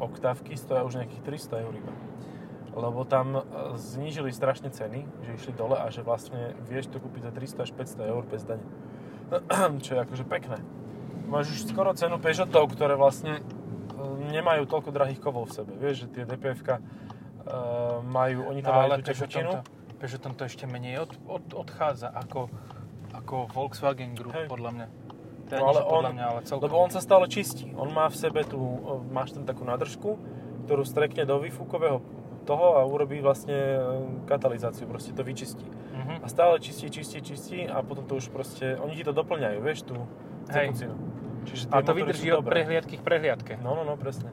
[0.02, 1.94] oktávky stoja už nejakých 300 eur iba
[2.74, 3.42] lebo tam e,
[3.76, 7.70] znížili strašne ceny, že išli dole a že vlastne vieš to kúpiť za 300 až
[7.74, 8.62] 500 eur bez dane.
[9.84, 10.58] Čo je akože pekné.
[11.30, 13.42] Máš už skoro cenu Peugeotov, ktoré vlastne e,
[14.34, 15.72] nemajú toľko drahých kovov v sebe.
[15.78, 16.78] Vieš, že tie dpf uh, e,
[18.02, 19.50] majú, oni tam no, majú tú tekutinu.
[20.02, 22.50] Peugeotom to ešte menej od, od, odchádza ako,
[23.14, 24.48] ako Volkswagen Group, Hej.
[24.50, 24.86] podľa mňa.
[25.50, 26.66] To no, ale on, mňa, ale celkom.
[26.66, 27.70] Lebo on sa stále čistí.
[27.74, 28.58] On má v sebe tú,
[29.10, 30.18] máš tam takú nádržku,
[30.66, 31.98] ktorú strekne do výfukového
[32.50, 33.78] toho a urobí vlastne e,
[34.26, 35.62] katalizáciu, proste to vyčistí.
[35.94, 36.14] Mhm.
[36.22, 39.86] A stále čistí, čistí, čistí a potom to už proste, oni ti to doplňajú, vieš,
[39.86, 39.94] tú
[40.50, 40.74] Hej.
[40.74, 40.94] tekucinu.
[41.46, 42.60] Čiže A to vydrží od dobré.
[42.60, 43.52] prehliadky k prehliadke.
[43.62, 44.28] No, no, no, presne.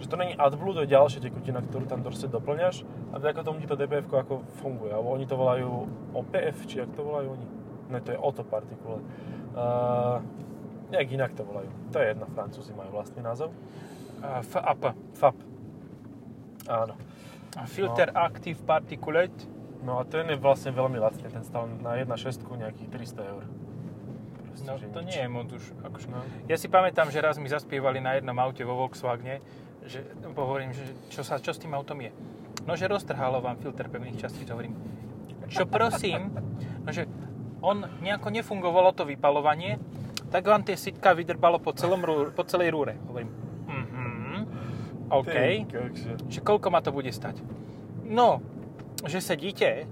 [0.00, 3.60] Že to není AdBlue, to je ďalšia tekutina, ktorú tam proste doplňaš a vďaka tomu
[3.60, 4.92] ti to DPF ako funguje.
[4.92, 7.46] Alebo oni to volajú OPF, či jak to volajú oni?
[7.92, 9.00] Ne, to je auto partikule.
[9.52, 10.24] Uh,
[10.88, 11.68] nejak inak to volajú.
[11.92, 13.52] To je jedna, Francúzi majú vlastný názov.
[14.20, 14.92] A FAP.
[15.16, 15.36] FAP.
[16.68, 16.94] Áno.
[17.56, 19.34] A Filter Active Particulate.
[19.80, 23.42] No a ten je vlastne veľmi lacný, ten stal na 1.6 nejakých 300 eur.
[24.44, 25.10] Proste, No to nič.
[25.10, 25.64] nie je moc už.
[25.80, 26.20] Akože, No.
[26.46, 29.40] Ja si pamätám, že raz mi zaspievali na jednom aute vo Volkswagene,
[29.82, 32.12] že hovorím, že čo, sa, čo s tým autom je.
[32.68, 34.44] No, že roztrhalo vám filter pevných častíc.
[34.46, 34.76] Hovorím,
[35.48, 36.28] čo prosím?
[36.84, 37.08] No, že
[37.64, 39.80] on nejako nefungovalo to vypalovanie,
[40.28, 43.00] tak vám tie sitka vydrbalo po, celom, po celej rúre.
[43.08, 43.32] Hovorím,
[45.10, 45.34] OK.
[46.30, 47.42] Že koľko ma to bude stať?
[48.06, 48.42] No,
[49.06, 49.86] že sedíte.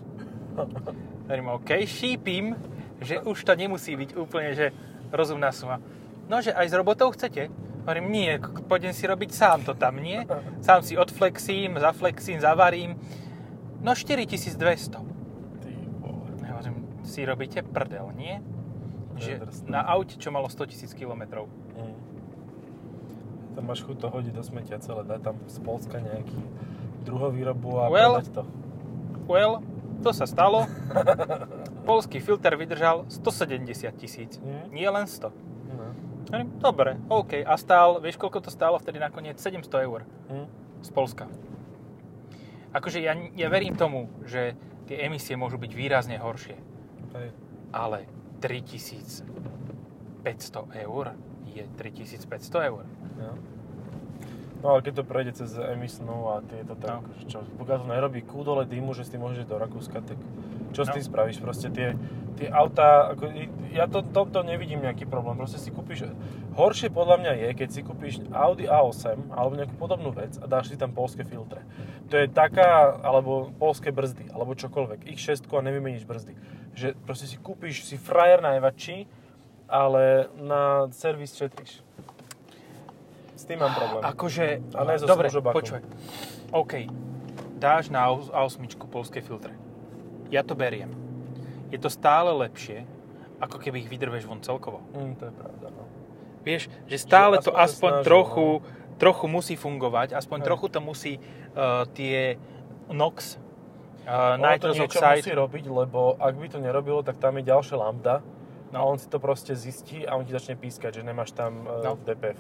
[1.26, 2.57] Hovorím, OK, šípim,
[3.02, 4.72] že už to nemusí byť úplne, že
[5.12, 5.83] rozumná suma.
[6.28, 7.50] No, že aj s robotou chcete?
[7.85, 8.31] Hovorím, nie,
[8.68, 10.20] pôjdem si robiť sám to tam, nie?
[10.61, 13.00] Sám si odflexím, zaflexím, zavarím.
[13.81, 14.98] No, 4200.
[15.62, 16.28] Ty vole.
[16.37, 16.76] Hovorím,
[17.07, 18.44] si robíte prdel, nie?
[19.16, 21.48] Že na aute, čo malo 100 000 km.
[21.74, 21.97] Mm.
[23.59, 26.38] Tam máš chuť to hodiť do smetia celé, dať tam z Polska nejaký
[27.03, 28.14] druhovýrobu a Well.
[28.14, 28.42] predať to.
[29.27, 29.66] Well,
[29.99, 30.71] to sa stalo.
[31.90, 33.66] Polský filter vydržal 170
[33.97, 34.71] tisíc, Mm.
[34.71, 35.35] nie len 100.
[35.68, 35.90] No.
[36.29, 37.42] Hovorím, Dobre, OK.
[37.42, 39.35] A stál, vieš koľko to stálo vtedy nakoniec?
[39.37, 40.47] 700 eur Hm?
[40.79, 41.27] z Polska.
[42.71, 46.55] Akože ja, ja verím tomu, že tie emisie môžu byť výrazne horšie.
[47.11, 47.29] Hej.
[47.71, 48.07] Ale
[48.38, 49.27] 3500
[50.79, 51.11] eur
[51.59, 52.85] je 3500 eur.
[53.18, 53.33] No.
[54.59, 57.31] No ale keď to prejde cez emisnú a tieto, tak No.
[57.31, 60.18] čo, pokiaľ to nerobí kúdole dýmu, že si ty môžeš do Rakúska, tak
[60.75, 60.94] čo s No.
[60.99, 61.38] tým spravíš?
[61.38, 61.94] Proste tie,
[62.35, 63.31] tie autá, ako,
[63.71, 65.38] ja to, tomto nevidím nejaký problém.
[65.38, 66.11] Proste si kúpiš,
[66.59, 70.75] horšie podľa mňa je, keď si kúpiš Audi A8 alebo nejakú podobnú vec a dáš
[70.75, 71.62] si tam polské filtre.
[72.11, 76.35] To je taká, alebo polské brzdy, alebo čokoľvek, X6 a nevymeníš brzdy.
[76.75, 79.07] Že proste si kúpiš, si frajer najväčší,
[79.68, 81.85] ale na servis šetríš.
[83.37, 84.02] S tým mám problém.
[84.02, 85.85] Akože, A ne so dobre, počúvaj.
[86.50, 86.90] OK,
[87.61, 89.54] dáš na A8 polské filtre.
[90.33, 90.90] Ja to beriem.
[91.68, 92.88] Je to stále lepšie,
[93.38, 94.83] ako keby ich vydrveš von celkovo.
[94.96, 95.85] Mm, to je pravda, no.
[96.42, 98.46] Vieš, že stále Že to aspoň snažil, trochu,
[98.96, 100.46] trochu musí fungovať, aspoň Hej.
[100.48, 102.40] trochu to musí uh, tie
[102.88, 103.37] NOx,
[104.09, 107.37] uh, Ono to nitrous niečo oxide, musí robiť, lebo ak by to nerobilo, tak tam
[107.37, 108.24] je ďalšia lambda
[108.70, 108.87] a No.
[108.87, 111.83] on si to proste zistí a on ti začne pískať, že nemáš tam No.
[111.85, 111.98] no.
[111.98, 112.38] dpf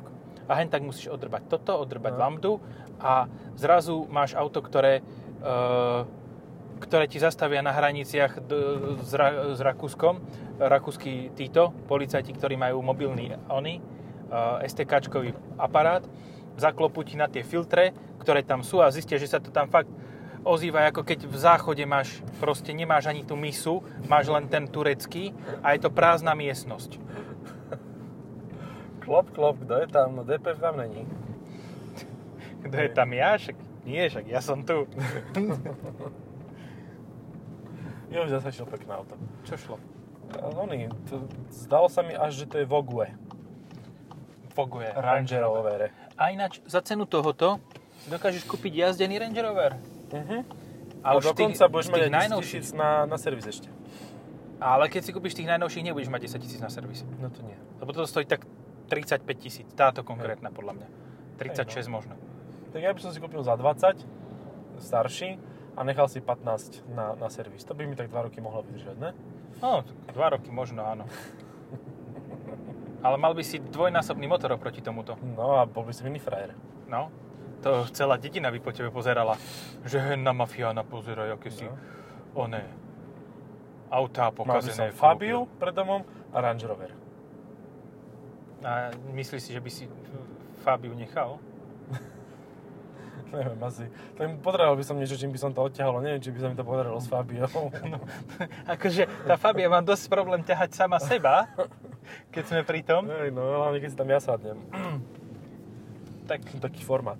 [0.48, 2.18] a hen tak musíš odrbať toto, odrbať No.
[2.18, 2.52] lambdu
[2.98, 5.04] a zrazu máš auto, ktoré,
[5.40, 6.08] uh,
[6.80, 8.56] ktoré ti zastavia na hraniciach d-
[9.02, 10.20] s, Ra- s Rakúskom,
[10.58, 13.80] rakúsky títo, policajti, ktorí majú mobilný oni,
[14.32, 16.00] uh, STKčkový aparát,
[16.56, 19.92] zaklopú ti na tie filtre, ktoré tam sú a zistia, že sa to tam fakt
[20.44, 25.34] ozýva, ako keď v záchode máš, proste nemáš ani tú misu, máš len ten turecký
[25.62, 26.98] a je to prázdna miestnosť.
[29.02, 30.20] Klop, klop, kto je tam?
[30.20, 31.08] No DPF tam není.
[32.68, 33.40] Kto je tam ja?
[33.40, 33.56] Však
[33.88, 34.84] nie, však ja som tu.
[38.08, 39.20] Jo, zase šiel pekné auto.
[39.44, 39.76] Čo šlo?
[40.56, 43.04] Oni, to, zdalo sa mi až, že to je Vogue.
[44.56, 44.88] Foguje.
[44.96, 45.92] Range Rover.
[46.16, 47.60] A ináč, za cenu tohoto
[48.08, 49.76] dokážeš kúpiť jazdený Range Rover.
[50.08, 50.42] Uh-huh.
[51.04, 52.64] A A už dokonca tých- budeš mať tých aj 10 najnovších.
[52.74, 53.68] na, na servis ešte.
[54.58, 57.06] Ale keď si kúpiš tých najnovších, nebudeš mať 10 tisíc na servis.
[57.22, 57.54] No to nie.
[57.78, 58.42] Lebo toto stojí tak
[58.90, 59.62] 35 tisíc.
[59.78, 60.88] Táto konkrétna, podľa mňa.
[61.38, 62.18] 36 možno.
[62.74, 64.02] Tak ja by som si kúpil za 20,
[64.82, 65.38] starší,
[65.78, 67.62] a nechal si 15 na, na servis.
[67.62, 69.14] To by mi tak 2 roky mohlo vydržať, ne?
[69.62, 71.06] No, 2 roky možno, áno.
[73.06, 75.14] Ale mal by si dvojnásobný motor oproti tomuto.
[75.22, 76.58] No a bol by si iný frajer.
[76.90, 77.14] No.
[77.62, 79.34] To celá dedina by po tebe pozerala.
[79.82, 81.66] Že henna mafiána pozeraj, aké si...
[81.66, 81.74] No.
[82.46, 82.62] Oné.
[83.90, 84.92] Autá Mal pokazené.
[84.92, 86.92] Fabiu pred domom a Range Rover.
[88.62, 89.84] A myslíš si, že by si
[90.62, 91.40] Fabiu nechal?
[93.34, 93.90] Neviem, asi.
[94.14, 95.98] Tak potreboval by som niečo, čím by som to odťahol.
[96.04, 97.48] Neviem, či by sa mi to podarilo s Fabiou.
[97.90, 97.98] No,
[98.74, 101.48] akože tá Fabia má dosť problém ťahať sama seba,
[102.30, 103.08] keď sme pri tom.
[103.08, 104.58] Hej, no hlavne keď si tam ja sadnem.
[106.28, 107.16] Tak, Taký formát.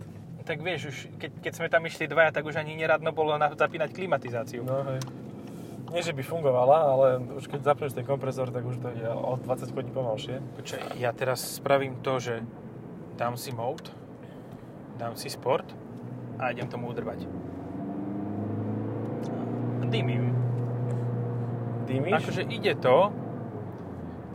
[0.49, 3.53] Tak vieš, už keď, keď sme tam išli dvaja, tak už ani neradno bolo na,
[3.53, 4.65] zapínať klimatizáciu.
[4.65, 5.05] No hej.
[5.93, 7.07] Nie, že by fungovala, ale
[7.37, 10.41] už keď zapneš ten kompresor, tak už to je o 20 koní pomalšie.
[10.57, 12.45] Počkaj, ja teraz spravím to, že
[13.21, 13.93] dám si mode,
[14.97, 15.69] dám si sport
[16.41, 17.25] a idem tomu udrbať.
[19.89, 20.37] Dymím.
[21.89, 22.21] Dymíš?
[22.21, 23.09] Akože ide to,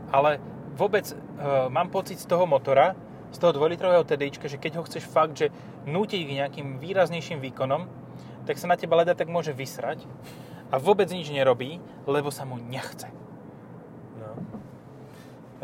[0.09, 0.41] ale
[0.73, 2.97] vôbec uh, mám pocit z toho motora,
[3.33, 5.49] z toho 2-litrového TDIčka, že keď ho chceš fakt, že
[5.89, 7.89] nútiť k nejakým výraznejším výkonom,
[8.45, 10.05] tak sa na teba leda tak môže vysrať
[10.69, 13.09] a vôbec nič nerobí, lebo sa mu nechce.
[14.21, 14.37] No.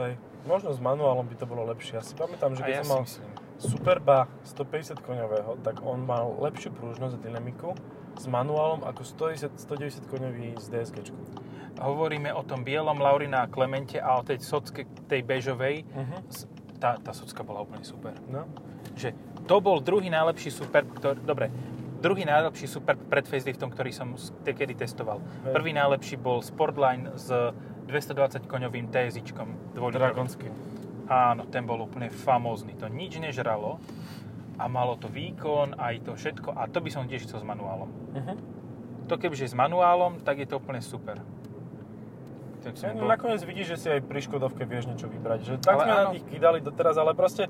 [0.02, 0.18] Hej.
[0.48, 2.00] Možno s manuálom by to bolo lepšie.
[2.00, 3.30] Ja si pamätám, že keď ja som mal myslím.
[3.60, 7.76] Superba 150 koňového, tak on mal lepšiu prúžnosť a dynamiku
[8.16, 11.12] s manuálom ako 110, 190 koňový s DSG.
[11.80, 15.84] Hovoríme o tom bielom Laurina a Klemente a o tej socke, tej bežovej.
[15.92, 16.20] Uh-huh.
[16.32, 16.48] S-
[16.80, 18.16] Tá, tá socka bola úplne super.
[18.32, 18.48] No.
[18.96, 19.12] Že
[19.46, 21.52] to bol druhý najlepší super, ktorý, dobre,
[22.00, 24.16] druhý najlepší super pred faceliftom, ktorý som
[24.48, 25.20] kedy testoval.
[25.20, 25.54] Hej.
[25.54, 27.28] Prvý najlepší bol Sportline s
[27.92, 29.76] 220 koňovým TSIčkom.
[29.76, 30.00] dvojlitrovým.
[30.00, 30.48] Dragonský.
[31.10, 32.78] Áno, ten bol úplne famózny.
[32.80, 33.82] To nič nežralo
[34.62, 36.54] a malo to výkon, aj to všetko.
[36.54, 37.90] A to by som tiež chcel s manuálom.
[38.14, 38.38] Uh-huh.
[39.10, 41.18] To kebyže s manuálom, tak je to úplne super.
[42.60, 45.40] Tak som No, bol- nakoniec vidíš, že si aj pri Škodovke vieš niečo vybrať.
[45.42, 46.12] Že tak Ale sme na áno.
[46.12, 47.48] nich kydali doteraz, ale proste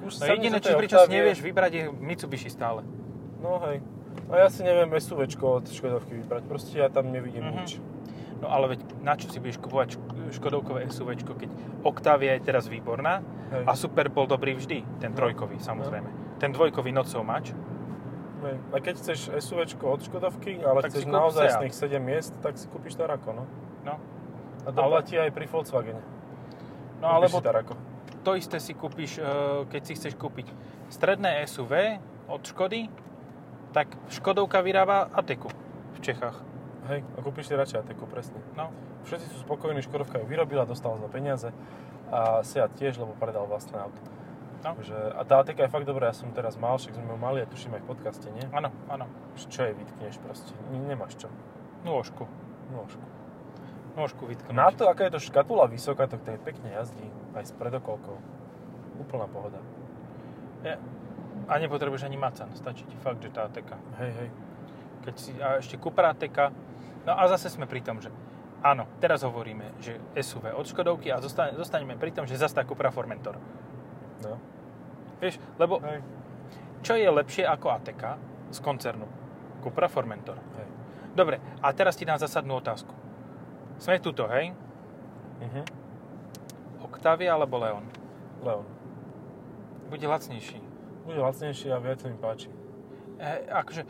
[0.00, 2.84] už No jediné, čo si Octavie- nevieš vybrať, je Mitsubishi stále.
[3.38, 3.80] No hej.
[4.28, 6.42] No ja si neviem SUVčko od Škodovky vybrať.
[6.44, 7.54] Proste ja tam nevidím Mhm.
[7.56, 7.70] nič.
[8.40, 11.50] No ale veď na čo si budeš kupovať šk- Škodovkové SUVčko, keď
[11.82, 13.20] Octavia je teraz výborná
[13.50, 13.64] Hej.
[13.64, 16.08] a Super bol dobrý vždy, ten trojkový samozrejme.
[16.38, 16.88] Ten dvojkový
[17.22, 17.52] much.
[18.40, 18.56] Hej.
[18.72, 21.72] A keď chceš SUVčko od Škodovky, ale Tak chceš naozaj Seat.
[21.76, 23.44] 7 miest, tak si kúpiš Tarako, no.
[23.84, 24.00] No,
[24.64, 26.02] A to Ale- platí aj pri Volkswagene.
[27.00, 29.24] no Kúpiš alebo to isté si kúpiš, e,
[29.68, 30.52] keď si chceš kúpiť
[30.92, 31.96] stredné SUV
[32.28, 32.92] od Škody,
[33.72, 35.48] tak Škodovka vyrába Ateku
[35.96, 36.36] v Čechách.
[36.90, 38.40] Hej, a kúpiš si radšej Ateku, presne.
[38.56, 38.68] No,
[39.00, 41.48] Všetci sú spokojní, Škodovka ju vyrobila, dostala za peniaze
[42.12, 44.00] a Seat tiež, lebo predal vlastné auto.
[44.60, 44.76] No.
[44.76, 47.40] Takže, a tá Ateka je fakt dobrá, ja som teraz mal, však sme ju mali
[47.40, 48.44] a tuším aj v podcaste, nie?
[48.52, 49.08] áno, áno.
[49.40, 50.52] Čo jej vytkneš proste?
[50.68, 51.32] Nemáš čo.
[51.80, 52.28] Nôžku.
[52.68, 53.00] Nôžku.
[53.98, 54.54] Nôžku vytknúť.
[54.54, 57.08] Na to, aká je to škatula vysoká, tak to je pekne jazdí.
[57.34, 58.18] Aj s predokolkou.
[59.02, 59.58] Úplná pohoda.
[60.62, 60.76] Je.
[61.48, 63.74] A nepotrebuješ ani macan, stačí ti fakt, že tá Ateka.
[63.98, 64.28] Hej, hej.
[65.02, 66.52] Keď si, a ešte Cupra Ateka.
[67.08, 68.12] No a zase sme pri tom, že
[68.60, 72.62] áno, teraz hovoríme, že SUV od Škodovky a zostane, zostaneme pri tom, že zase tá
[72.62, 73.40] Cupra Formentor.
[74.20, 74.36] No.
[75.18, 76.04] Vieš, lebo Hej.
[76.84, 78.20] čo je lepšie ako Ateka
[78.52, 79.08] z koncernu?
[79.64, 80.36] Cupra Formentor.
[80.36, 80.68] Hej.
[81.16, 82.92] Dobre, a teraz ti dám zásadnú otázku.
[83.80, 84.52] Sme tuto, hej?
[85.40, 85.62] Mhm.
[86.84, 87.84] Octavia alebo Leon?
[88.44, 88.68] Leon.
[89.88, 90.60] Bude lacnejší.
[91.08, 92.52] Bude lacnejší a viac sa mi páči.
[93.16, 93.88] E, akože,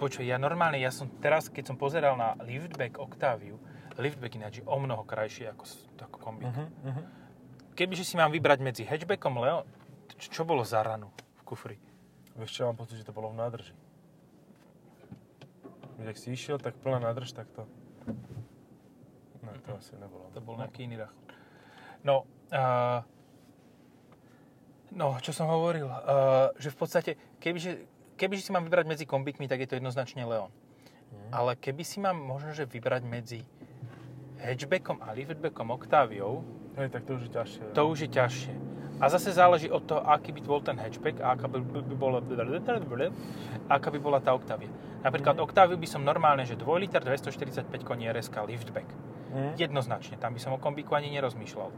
[0.00, 3.60] počuj, ja normálne, ja som teraz, keď som pozeral na liftback Octaviu,
[4.00, 5.64] liftback ináč je o mnoho krajší ako,
[6.00, 6.48] ako kombík.
[6.48, 6.64] Mhm.
[6.88, 7.02] Mhm.
[7.76, 9.68] Kebyže si mám vybrať medzi hatchbackom Leon,
[10.16, 11.76] čo, čo bolo za ranu v kufri?
[12.40, 13.76] Vieš čo, mám pocit, že to bolo v nádrži.
[16.00, 17.36] Jak si išiel, tak plná nádrž,
[19.52, 19.58] to...
[19.60, 20.24] No, to asi nebolo.
[20.32, 21.18] To bol nejaký iný rachot.
[22.04, 23.00] No, uh,
[24.92, 27.84] no, čo som hovoril, uh, že v podstate, kebyže,
[28.16, 30.52] kebyže si mám vybrať medzi kombikmi, tak je to jednoznačne Leon.
[31.12, 31.28] Mhm.
[31.32, 33.40] Ale keby si mám možno, že vybrať medzi
[34.40, 36.44] hatchbackom a liftbackom Octaviou,
[36.76, 37.62] Hej, tak to už je ťažšie.
[37.72, 38.54] to už je ťažšie.
[39.02, 42.22] A zase záleží od toho, aký by bol ten hatchback a aká by, by, bola,
[43.66, 44.70] aká by bola tá Octavia.
[45.02, 45.44] Napríklad Mhm.
[45.44, 48.86] Octaviu by som normálne, že 2 liter 245 koní RSK liftback.
[49.34, 49.58] Mhm.
[49.58, 51.70] Jednoznačne, tam by som o kombíku ani nerozmýšľal.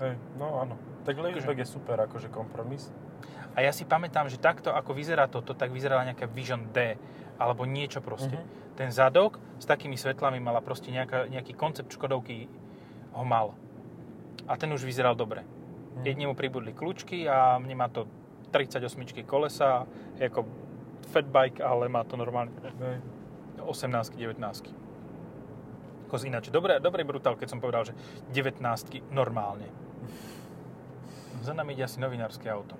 [0.00, 0.74] Hej, no áno.
[1.04, 2.88] Tak liftback je super, akože kompromis.
[3.54, 6.98] A ja si pamätám, že takto ako vyzerá toto, tak vyzerala nejaká Vision D,
[7.38, 8.34] alebo niečo proste.
[8.34, 8.46] Mhm.
[8.74, 12.50] Ten zadok s takými svetlami mala proste nejaká, nejaký koncept Škodovky
[13.14, 13.54] ho mal.
[14.50, 15.44] A ten už vyzeral dobre.
[15.44, 16.02] Mhm.
[16.02, 18.08] Jedne mu pribudli kľúčky a mne má to
[18.50, 19.86] 38 kolesa,
[20.18, 20.46] ako
[21.10, 22.98] fatbike, ale má to normálne Hej.
[23.62, 24.83] 18 19
[26.06, 26.48] Kos ináč.
[26.48, 27.94] Dobré, dobrý brutál, keď som povedal, že
[28.30, 28.60] 19
[29.10, 29.66] normálne.
[31.40, 32.76] Za nami ide asi novinárske auto.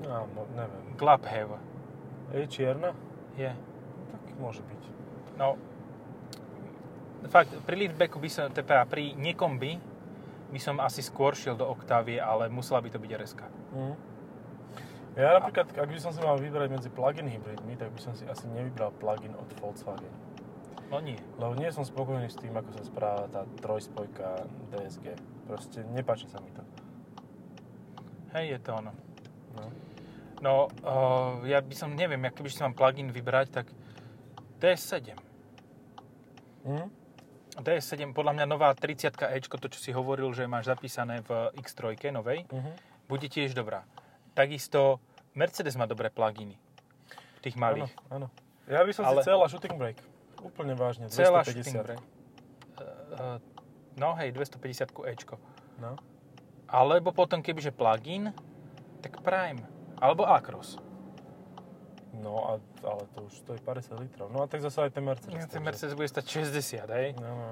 [0.00, 0.84] No, mo- neviem.
[0.94, 1.60] Clubhaven
[2.32, 2.94] Je čierna?
[3.34, 3.50] je.
[4.08, 4.82] Tak môže byť.
[5.36, 5.54] No,
[7.26, 9.78] fakt, pri liftbacku by som, teda pri nekombi
[10.48, 13.40] by som asi skôr šiel do Octavie, ale musela by to byť RSK.
[13.74, 13.94] Mhm.
[15.18, 18.22] Ja napríklad, ak by som si mal vybrať medzi plug-in hybridmi, tak by som si
[18.24, 20.14] asi nevybral plug-in od Volkswagen.
[20.88, 21.20] No nie.
[21.36, 25.12] Lebo nie som spokojný s tým, ako sa správa tá trojspojka DSG.
[25.44, 26.64] Proste nepáči sa mi to.
[28.32, 28.92] Hej, je to ono.
[29.54, 29.64] No.
[30.38, 30.52] No,
[30.86, 33.66] uh, ja by som, neviem, ak keby som mám plugin vybrať, tak
[34.58, 35.12] DS7.
[36.64, 36.86] Mhm.
[37.58, 41.90] DS7, podľa mňa nová 30 Ečko, to čo si hovoril, že máš zapísané v X3
[42.08, 42.70] novej, Mhm.
[43.10, 43.82] bude tiež dobrá.
[44.32, 45.02] Takisto
[45.34, 46.54] Mercedes má dobré pluginy.
[47.42, 47.90] Tých malých.
[48.08, 48.70] Áno, áno.
[48.70, 49.98] Ja by som Ale- si celá shooting brake.
[50.42, 51.66] Úplne vážne, 250.
[51.66, 51.98] Celá.
[52.78, 53.38] Uh,
[53.98, 55.36] no hej, 250 Ečko.
[55.82, 55.98] No.
[56.68, 58.30] Alebo potom, kebyže plug-in,
[59.00, 59.64] tak Prime.
[59.98, 60.78] Alebo Acros.
[62.18, 64.28] No, a, ale to už stojí 50 litrov.
[64.30, 65.46] No a tak zase aj ten Mercedes.
[65.46, 67.14] Ten takže- Mercedes bude stať 60, hej?
[67.18, 67.50] No, no.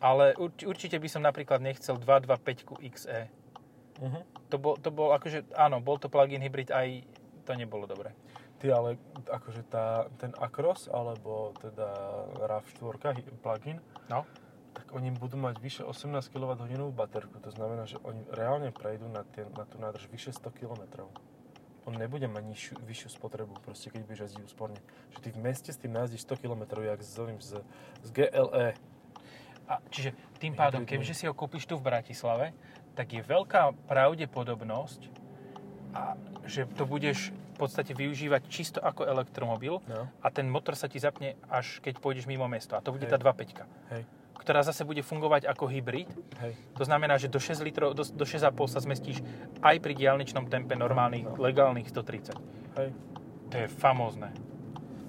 [0.00, 3.32] Ale urč, určite by som napríklad nechcel 225 XE.
[3.96, 4.22] Uh-huh.
[4.52, 7.00] To bol, to bol akože, áno, bol to plug-in hybrid, aj
[7.48, 8.12] to nebolo dobré.
[8.66, 8.98] Ty ale
[9.30, 11.86] akože tá, ten Acros, alebo teda
[12.34, 13.78] RAV4 hy- plug-in,
[14.10, 14.26] No.
[14.74, 17.38] tak oni budú mať vyše 18 kWh baterku.
[17.46, 21.06] To znamená, že oni reálne prejdú na, tie, na tú nádrž vyše 100 km.
[21.86, 24.82] On nebude mať nižšiu, vyššiu spotrebu, proste keď budeš jazdiť úsporne.
[25.14, 27.50] Že ty v meste s tým najazdíš 100 km, jak s, z,
[28.02, 28.74] z GLE.
[29.70, 30.10] A, čiže
[30.42, 32.50] tým pádom, keďže si ho kúpiš tu v Bratislave,
[32.98, 35.00] tak je veľká pravdepodobnosť,
[35.94, 40.12] a, že to budeš v podstate využívať čisto ako elektromobil No.
[40.20, 42.76] a ten motor sa ti zapne až keď pôjdeš mimo mesto.
[42.76, 43.10] A to bude Hej.
[43.10, 44.04] tá 2.5, Hej,
[44.36, 46.12] ktorá zase bude fungovať ako hybrid.
[46.38, 46.52] hej.
[46.74, 49.24] To znamená, že do 6 litrov, do, do 6,5 sa zmestíš
[49.58, 51.34] aj pri diálničnom tempe normálnych, No.
[51.34, 52.36] legálnych 130.
[52.76, 52.92] Hej.
[53.46, 54.30] To je famózne.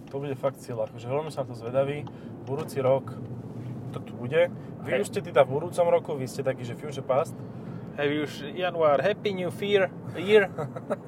[0.08, 0.88] To bude fakt sila.
[0.88, 2.08] Akože veľmi sa na to zvedavý.
[2.42, 3.12] Budúci rok
[3.90, 4.48] to tu bude.
[4.82, 5.00] Vy Hej.
[5.02, 7.36] už ste teda v budúcom roku, vy ste taký, že future past.
[7.96, 10.48] Hej, už január, Happy New Fear, Year.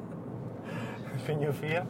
[1.29, 1.85] Happy New Fear.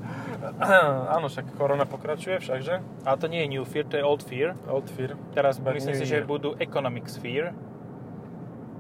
[1.15, 2.75] Áno, však korona pokračuje všakže.
[3.03, 4.59] Ale to nie je New Fear, to je Old Fear.
[4.67, 5.15] Old Fear.
[5.31, 6.27] Teraz But myslím si, že Year.
[6.27, 7.55] budú Economic Sphere.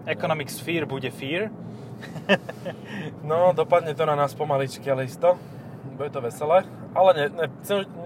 [0.05, 1.47] Economic Sphere bude Fear.
[3.21, 5.35] No, dopadne to na nás pomaličky, ale isto.
[5.93, 6.63] Bude to veselé.
[6.89, 7.47] Ale ne, ne,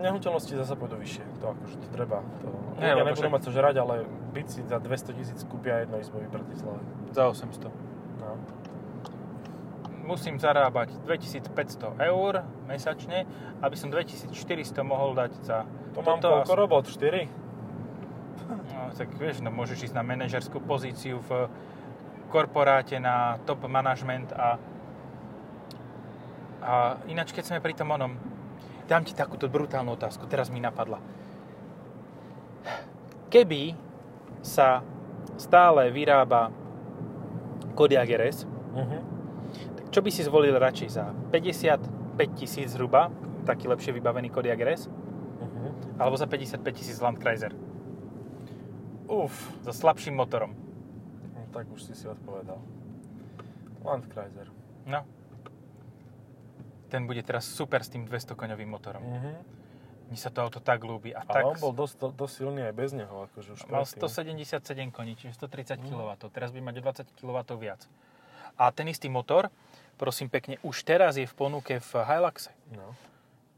[0.01, 1.23] nehnuteľnosti zase pôjdu vyššie.
[1.39, 2.19] To akože to treba.
[2.41, 3.95] To, Ne, lebo nebudú však- mať čo žrať, ale
[4.33, 6.81] byť si za 200 tisíc kúpia jedno izbový v Bratislave.
[7.13, 7.69] Za 800.
[8.17, 8.33] No.
[10.03, 13.23] Musím zarábať 2500 eur mesačne,
[13.63, 14.35] aby som 2400
[14.83, 15.63] mohol dať za
[15.95, 16.43] To mám toto.
[16.43, 16.83] koľko robot?
[16.91, 17.23] 4?
[18.43, 21.47] No, tak vieš, no, môžeš ísť na manažerskú pozíciu v
[22.27, 24.59] korporáte na top management a
[26.63, 28.15] a ináč, keď sme pri tom onom,
[28.87, 30.95] dám ti takúto brutálnu otázku, teraz mi napadla.
[33.27, 33.75] Keby
[34.39, 34.79] sa
[35.35, 36.55] stále vyrába
[37.75, 39.05] Kodiaq RS, Uh-huh.
[39.93, 41.85] Čo by si zvolil radšej za 55
[42.33, 44.83] tisíc zhruba, taký lepšie vybavený Kodiaq RS,
[45.35, 45.69] Uh-huh.
[45.97, 47.51] alebo za 55 tisíc Landkreiser,
[49.05, 50.55] Uf, so slabším motorom.
[51.29, 52.57] no, tak už si si odpovedal.
[53.83, 54.47] Landkreiser.
[54.85, 55.03] No.
[56.87, 59.03] Ten bude teraz super s tým 200 koňovým motorom.
[59.03, 59.35] Uh-huh.
[60.05, 61.11] Mne sa to auto tak ľúbi.
[61.11, 63.83] A Ale tak on bol dosť, do- dosť silný aj bez neho, akože už mal
[63.83, 63.99] predtým.
[63.99, 65.89] 177 koní, čiže 130 Mm.
[65.89, 66.09] kW.
[66.29, 67.81] Teraz by mať o 20 kW viac.
[68.55, 69.49] A ten istý motor,
[69.95, 72.95] prosím pekne, už teraz je v ponuke v Hiluxe, No.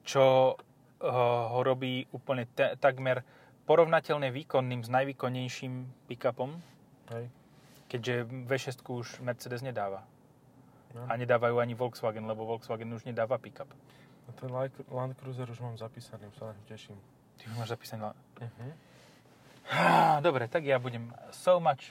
[0.04, 1.08] čo uh,
[1.50, 3.24] ho robí úplne te- takmer
[3.66, 5.74] porovnateľne výkonným s najvýkonnejším
[6.06, 6.54] pick-upom,
[7.10, 7.26] Hej.
[7.88, 8.14] keďže
[8.46, 10.06] V6 už Mercedes nedáva.
[10.94, 11.04] No.
[11.06, 13.68] A nedávajú ani Volkswagen, lebo Volkswagen už nedáva pick-up.
[14.26, 14.50] A ten
[14.88, 16.96] Land Cruiser už mám zapísaný, už sa na teším.
[17.36, 18.02] Ty ho máš zapísané.
[18.04, 18.74] na- Uh-huh.
[20.22, 21.90] Dobre, tak ja budem so much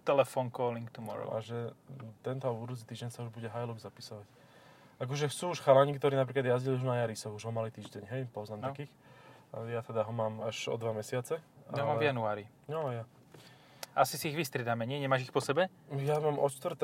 [0.00, 1.30] telephone calling tomorrow.
[1.32, 1.72] A že
[2.20, 4.26] tento a budúci týždeň sa už bude Hilux zapisovať.
[5.00, 8.22] Akože sú už chalani, ktorí napríklad jazdili už na Jarisoch, už ho mali týždeň, hej,
[8.28, 8.66] poznám No.
[8.68, 8.92] takých.
[9.50, 11.40] A ja teda ho mám až o dva mesiace.
[11.72, 12.44] Ja mám v januári.
[12.68, 13.08] No ja.
[13.96, 15.00] Asi si ich vystriedáme, nie?
[15.00, 15.66] Nemáš ich po sebe?
[15.98, 16.78] Ja mám od 4.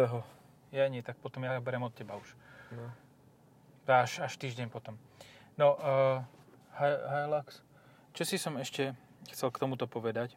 [0.75, 2.29] Ja nie, tak potom ja berem od teba už.
[2.75, 2.91] No.
[3.87, 4.99] Až, až týždeň potom.
[5.55, 6.19] No, uh,
[6.75, 7.63] Hi- Hilux.
[8.11, 8.97] Čo si som ešte
[9.31, 10.35] chcel k tomuto povedať?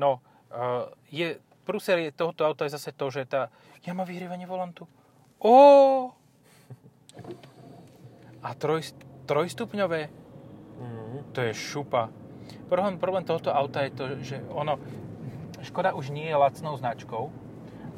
[0.00, 3.52] No, uh, je, prúser je tohoto auta je zase to, že tá...
[3.84, 4.88] Ja mám vyhrievanie volantu.
[5.40, 6.12] Ó!
[8.40, 8.84] A troj,
[9.28, 10.08] trojstupňové
[10.80, 11.36] Mm.
[11.36, 12.08] To je šupa.
[12.68, 14.80] Problém, problém tohoto auta je to, že ono,
[15.60, 17.28] Škoda už nie je lacnou značkou,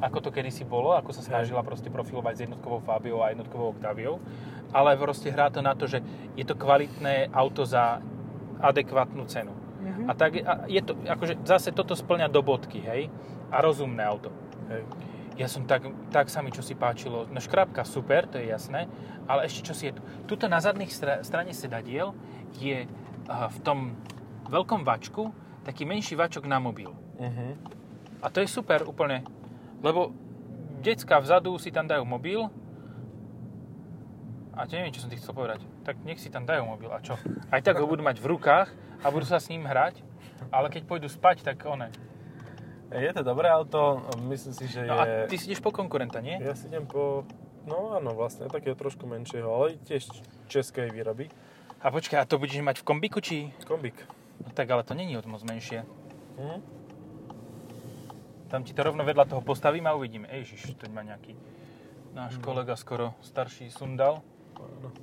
[0.03, 4.19] ako to kedysi bolo, ako sa snažila proste profilovať s jednotkovou Fabiou a jednotkovou Octaviou,
[4.75, 6.03] ale proste hrá to na to, že
[6.35, 8.03] je to kvalitné auto za
[8.59, 9.55] adekvátnu cenu.
[9.79, 10.03] Mhm.
[10.09, 13.07] A tak a je to, akože zase toto splňa do bodky, hej?
[13.53, 14.33] A rozumné auto.
[14.73, 14.81] Hej.
[15.37, 17.29] Ja som tak, tak sa mi čo si páčilo.
[17.29, 18.89] No škrabka super, to je jasné,
[19.29, 20.01] ale ešte čo si je tu.
[20.25, 22.13] Tuto na zadných stra- strane sedadiel
[22.57, 23.97] je uh, v tom
[24.49, 25.33] veľkom vačku
[25.65, 26.93] taký menší vačok na mobil.
[27.17, 27.53] Uh-huh.
[28.21, 29.25] A to je super úplne,
[29.81, 30.13] lebo
[30.85, 32.45] decka vzadu si tam dajú mobil
[34.53, 35.65] a to neviem, čo som ti chcel povedať.
[35.81, 37.17] Tak nech si tam dajú mobil a čo?
[37.49, 38.69] Aj tak ho budú mať v rukách
[39.01, 40.05] a budú sa s ním hrať,
[40.53, 41.89] ale keď pôjdu spať, tak one.
[42.93, 45.01] Je to dobré auto, myslím si, že No je...
[45.01, 46.37] a ty si ideš po konkurenta, nie?
[46.37, 47.25] Ja si idem po...
[47.65, 50.13] No áno, vlastne takého trošku menšieho, ale tiež
[50.45, 51.31] českej výroby.
[51.81, 53.49] A počkaj, a to budeš mať v kombiku, či...
[53.65, 53.97] Kombík.
[54.45, 55.81] No tak, ale to není od moc menšie.
[56.37, 56.59] Mhm.
[58.53, 60.29] Tam ti to rovno vedľa toho postavím a uvidíme.
[60.29, 61.33] Ježiš, to ma nejaký
[62.13, 64.21] náš kolega skoro starší sundal.
[64.53, 64.93] Áno.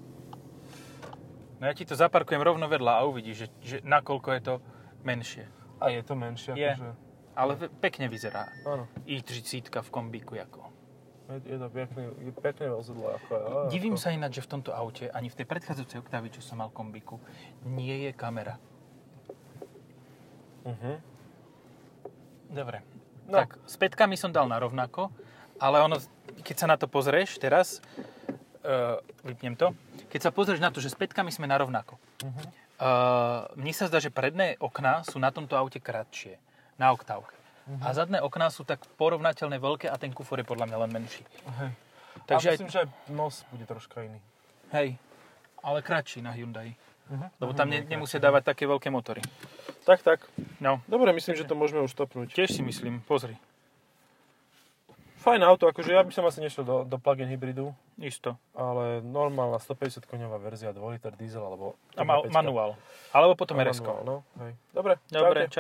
[1.59, 4.55] No ja ti to zaparkujem rovno vedľa a uvidíš, že, že nakoľko je to
[5.03, 5.45] menšie.
[5.83, 6.71] A je to menšie, Je.
[6.73, 7.10] akože...
[7.33, 8.51] Ale ve- pekne vyzerá.
[8.63, 8.85] Áno.
[9.05, 10.67] i30 v kombíku ako.
[11.31, 13.07] Je, je to pekné, je pekné vozidlo.
[13.15, 14.03] Ako, á, Divím ako.
[14.03, 17.23] sa ináč, že v tomto aute, ani v tej predchádzajúcej Octavii, čo som mal kombíku,
[17.65, 18.59] nie je kamera.
[20.63, 20.93] Mhm.
[22.51, 22.83] Dobre.
[23.25, 23.39] No.
[23.39, 25.15] Tak, s petkami som dal na rovnako,
[25.57, 26.03] ale ono,
[26.37, 27.79] keď sa na to pozrieš teraz,
[28.61, 29.71] uh, vypnem to,
[30.11, 32.43] keď sa pozrieš na to, že s petkami sme na rovnako, Mhm.
[32.77, 36.43] uh, mne sa zdá, že predné okná sú na tomto aute kratšie,
[36.81, 37.37] na oktávke.
[37.69, 37.85] Mhm.
[37.85, 41.23] A zadné okná sú tak porovnateľne veľké a ten kufor je podľa mňa len menší.
[41.61, 41.71] Hej.
[42.25, 44.19] Takže a aj- myslím, že aj nos bude troška iný.
[44.73, 44.97] Hej,
[45.61, 46.75] ale kratší na Hyundai.
[47.11, 47.27] Mhm.
[47.43, 49.21] Lebo tam ne, nemusia dávať také veľké motory.
[49.83, 50.23] Tak, tak.
[50.63, 52.31] No, Dobre, myslím, že to môžeme už stopnúť.
[52.31, 53.35] tiež si myslím, pozri.
[55.21, 58.41] Fajn auto, akože ja by som asi nešiel do, do plug-in hybridu, Isto.
[58.57, 62.33] ale normálna 150 koňová verzia 2 liter diesel alebo A ma, 1.5.
[62.33, 62.73] manuál.
[63.13, 64.25] Alebo potom rs no.
[64.41, 64.57] Hej.
[64.73, 65.49] Dobre, Dobre, čaute.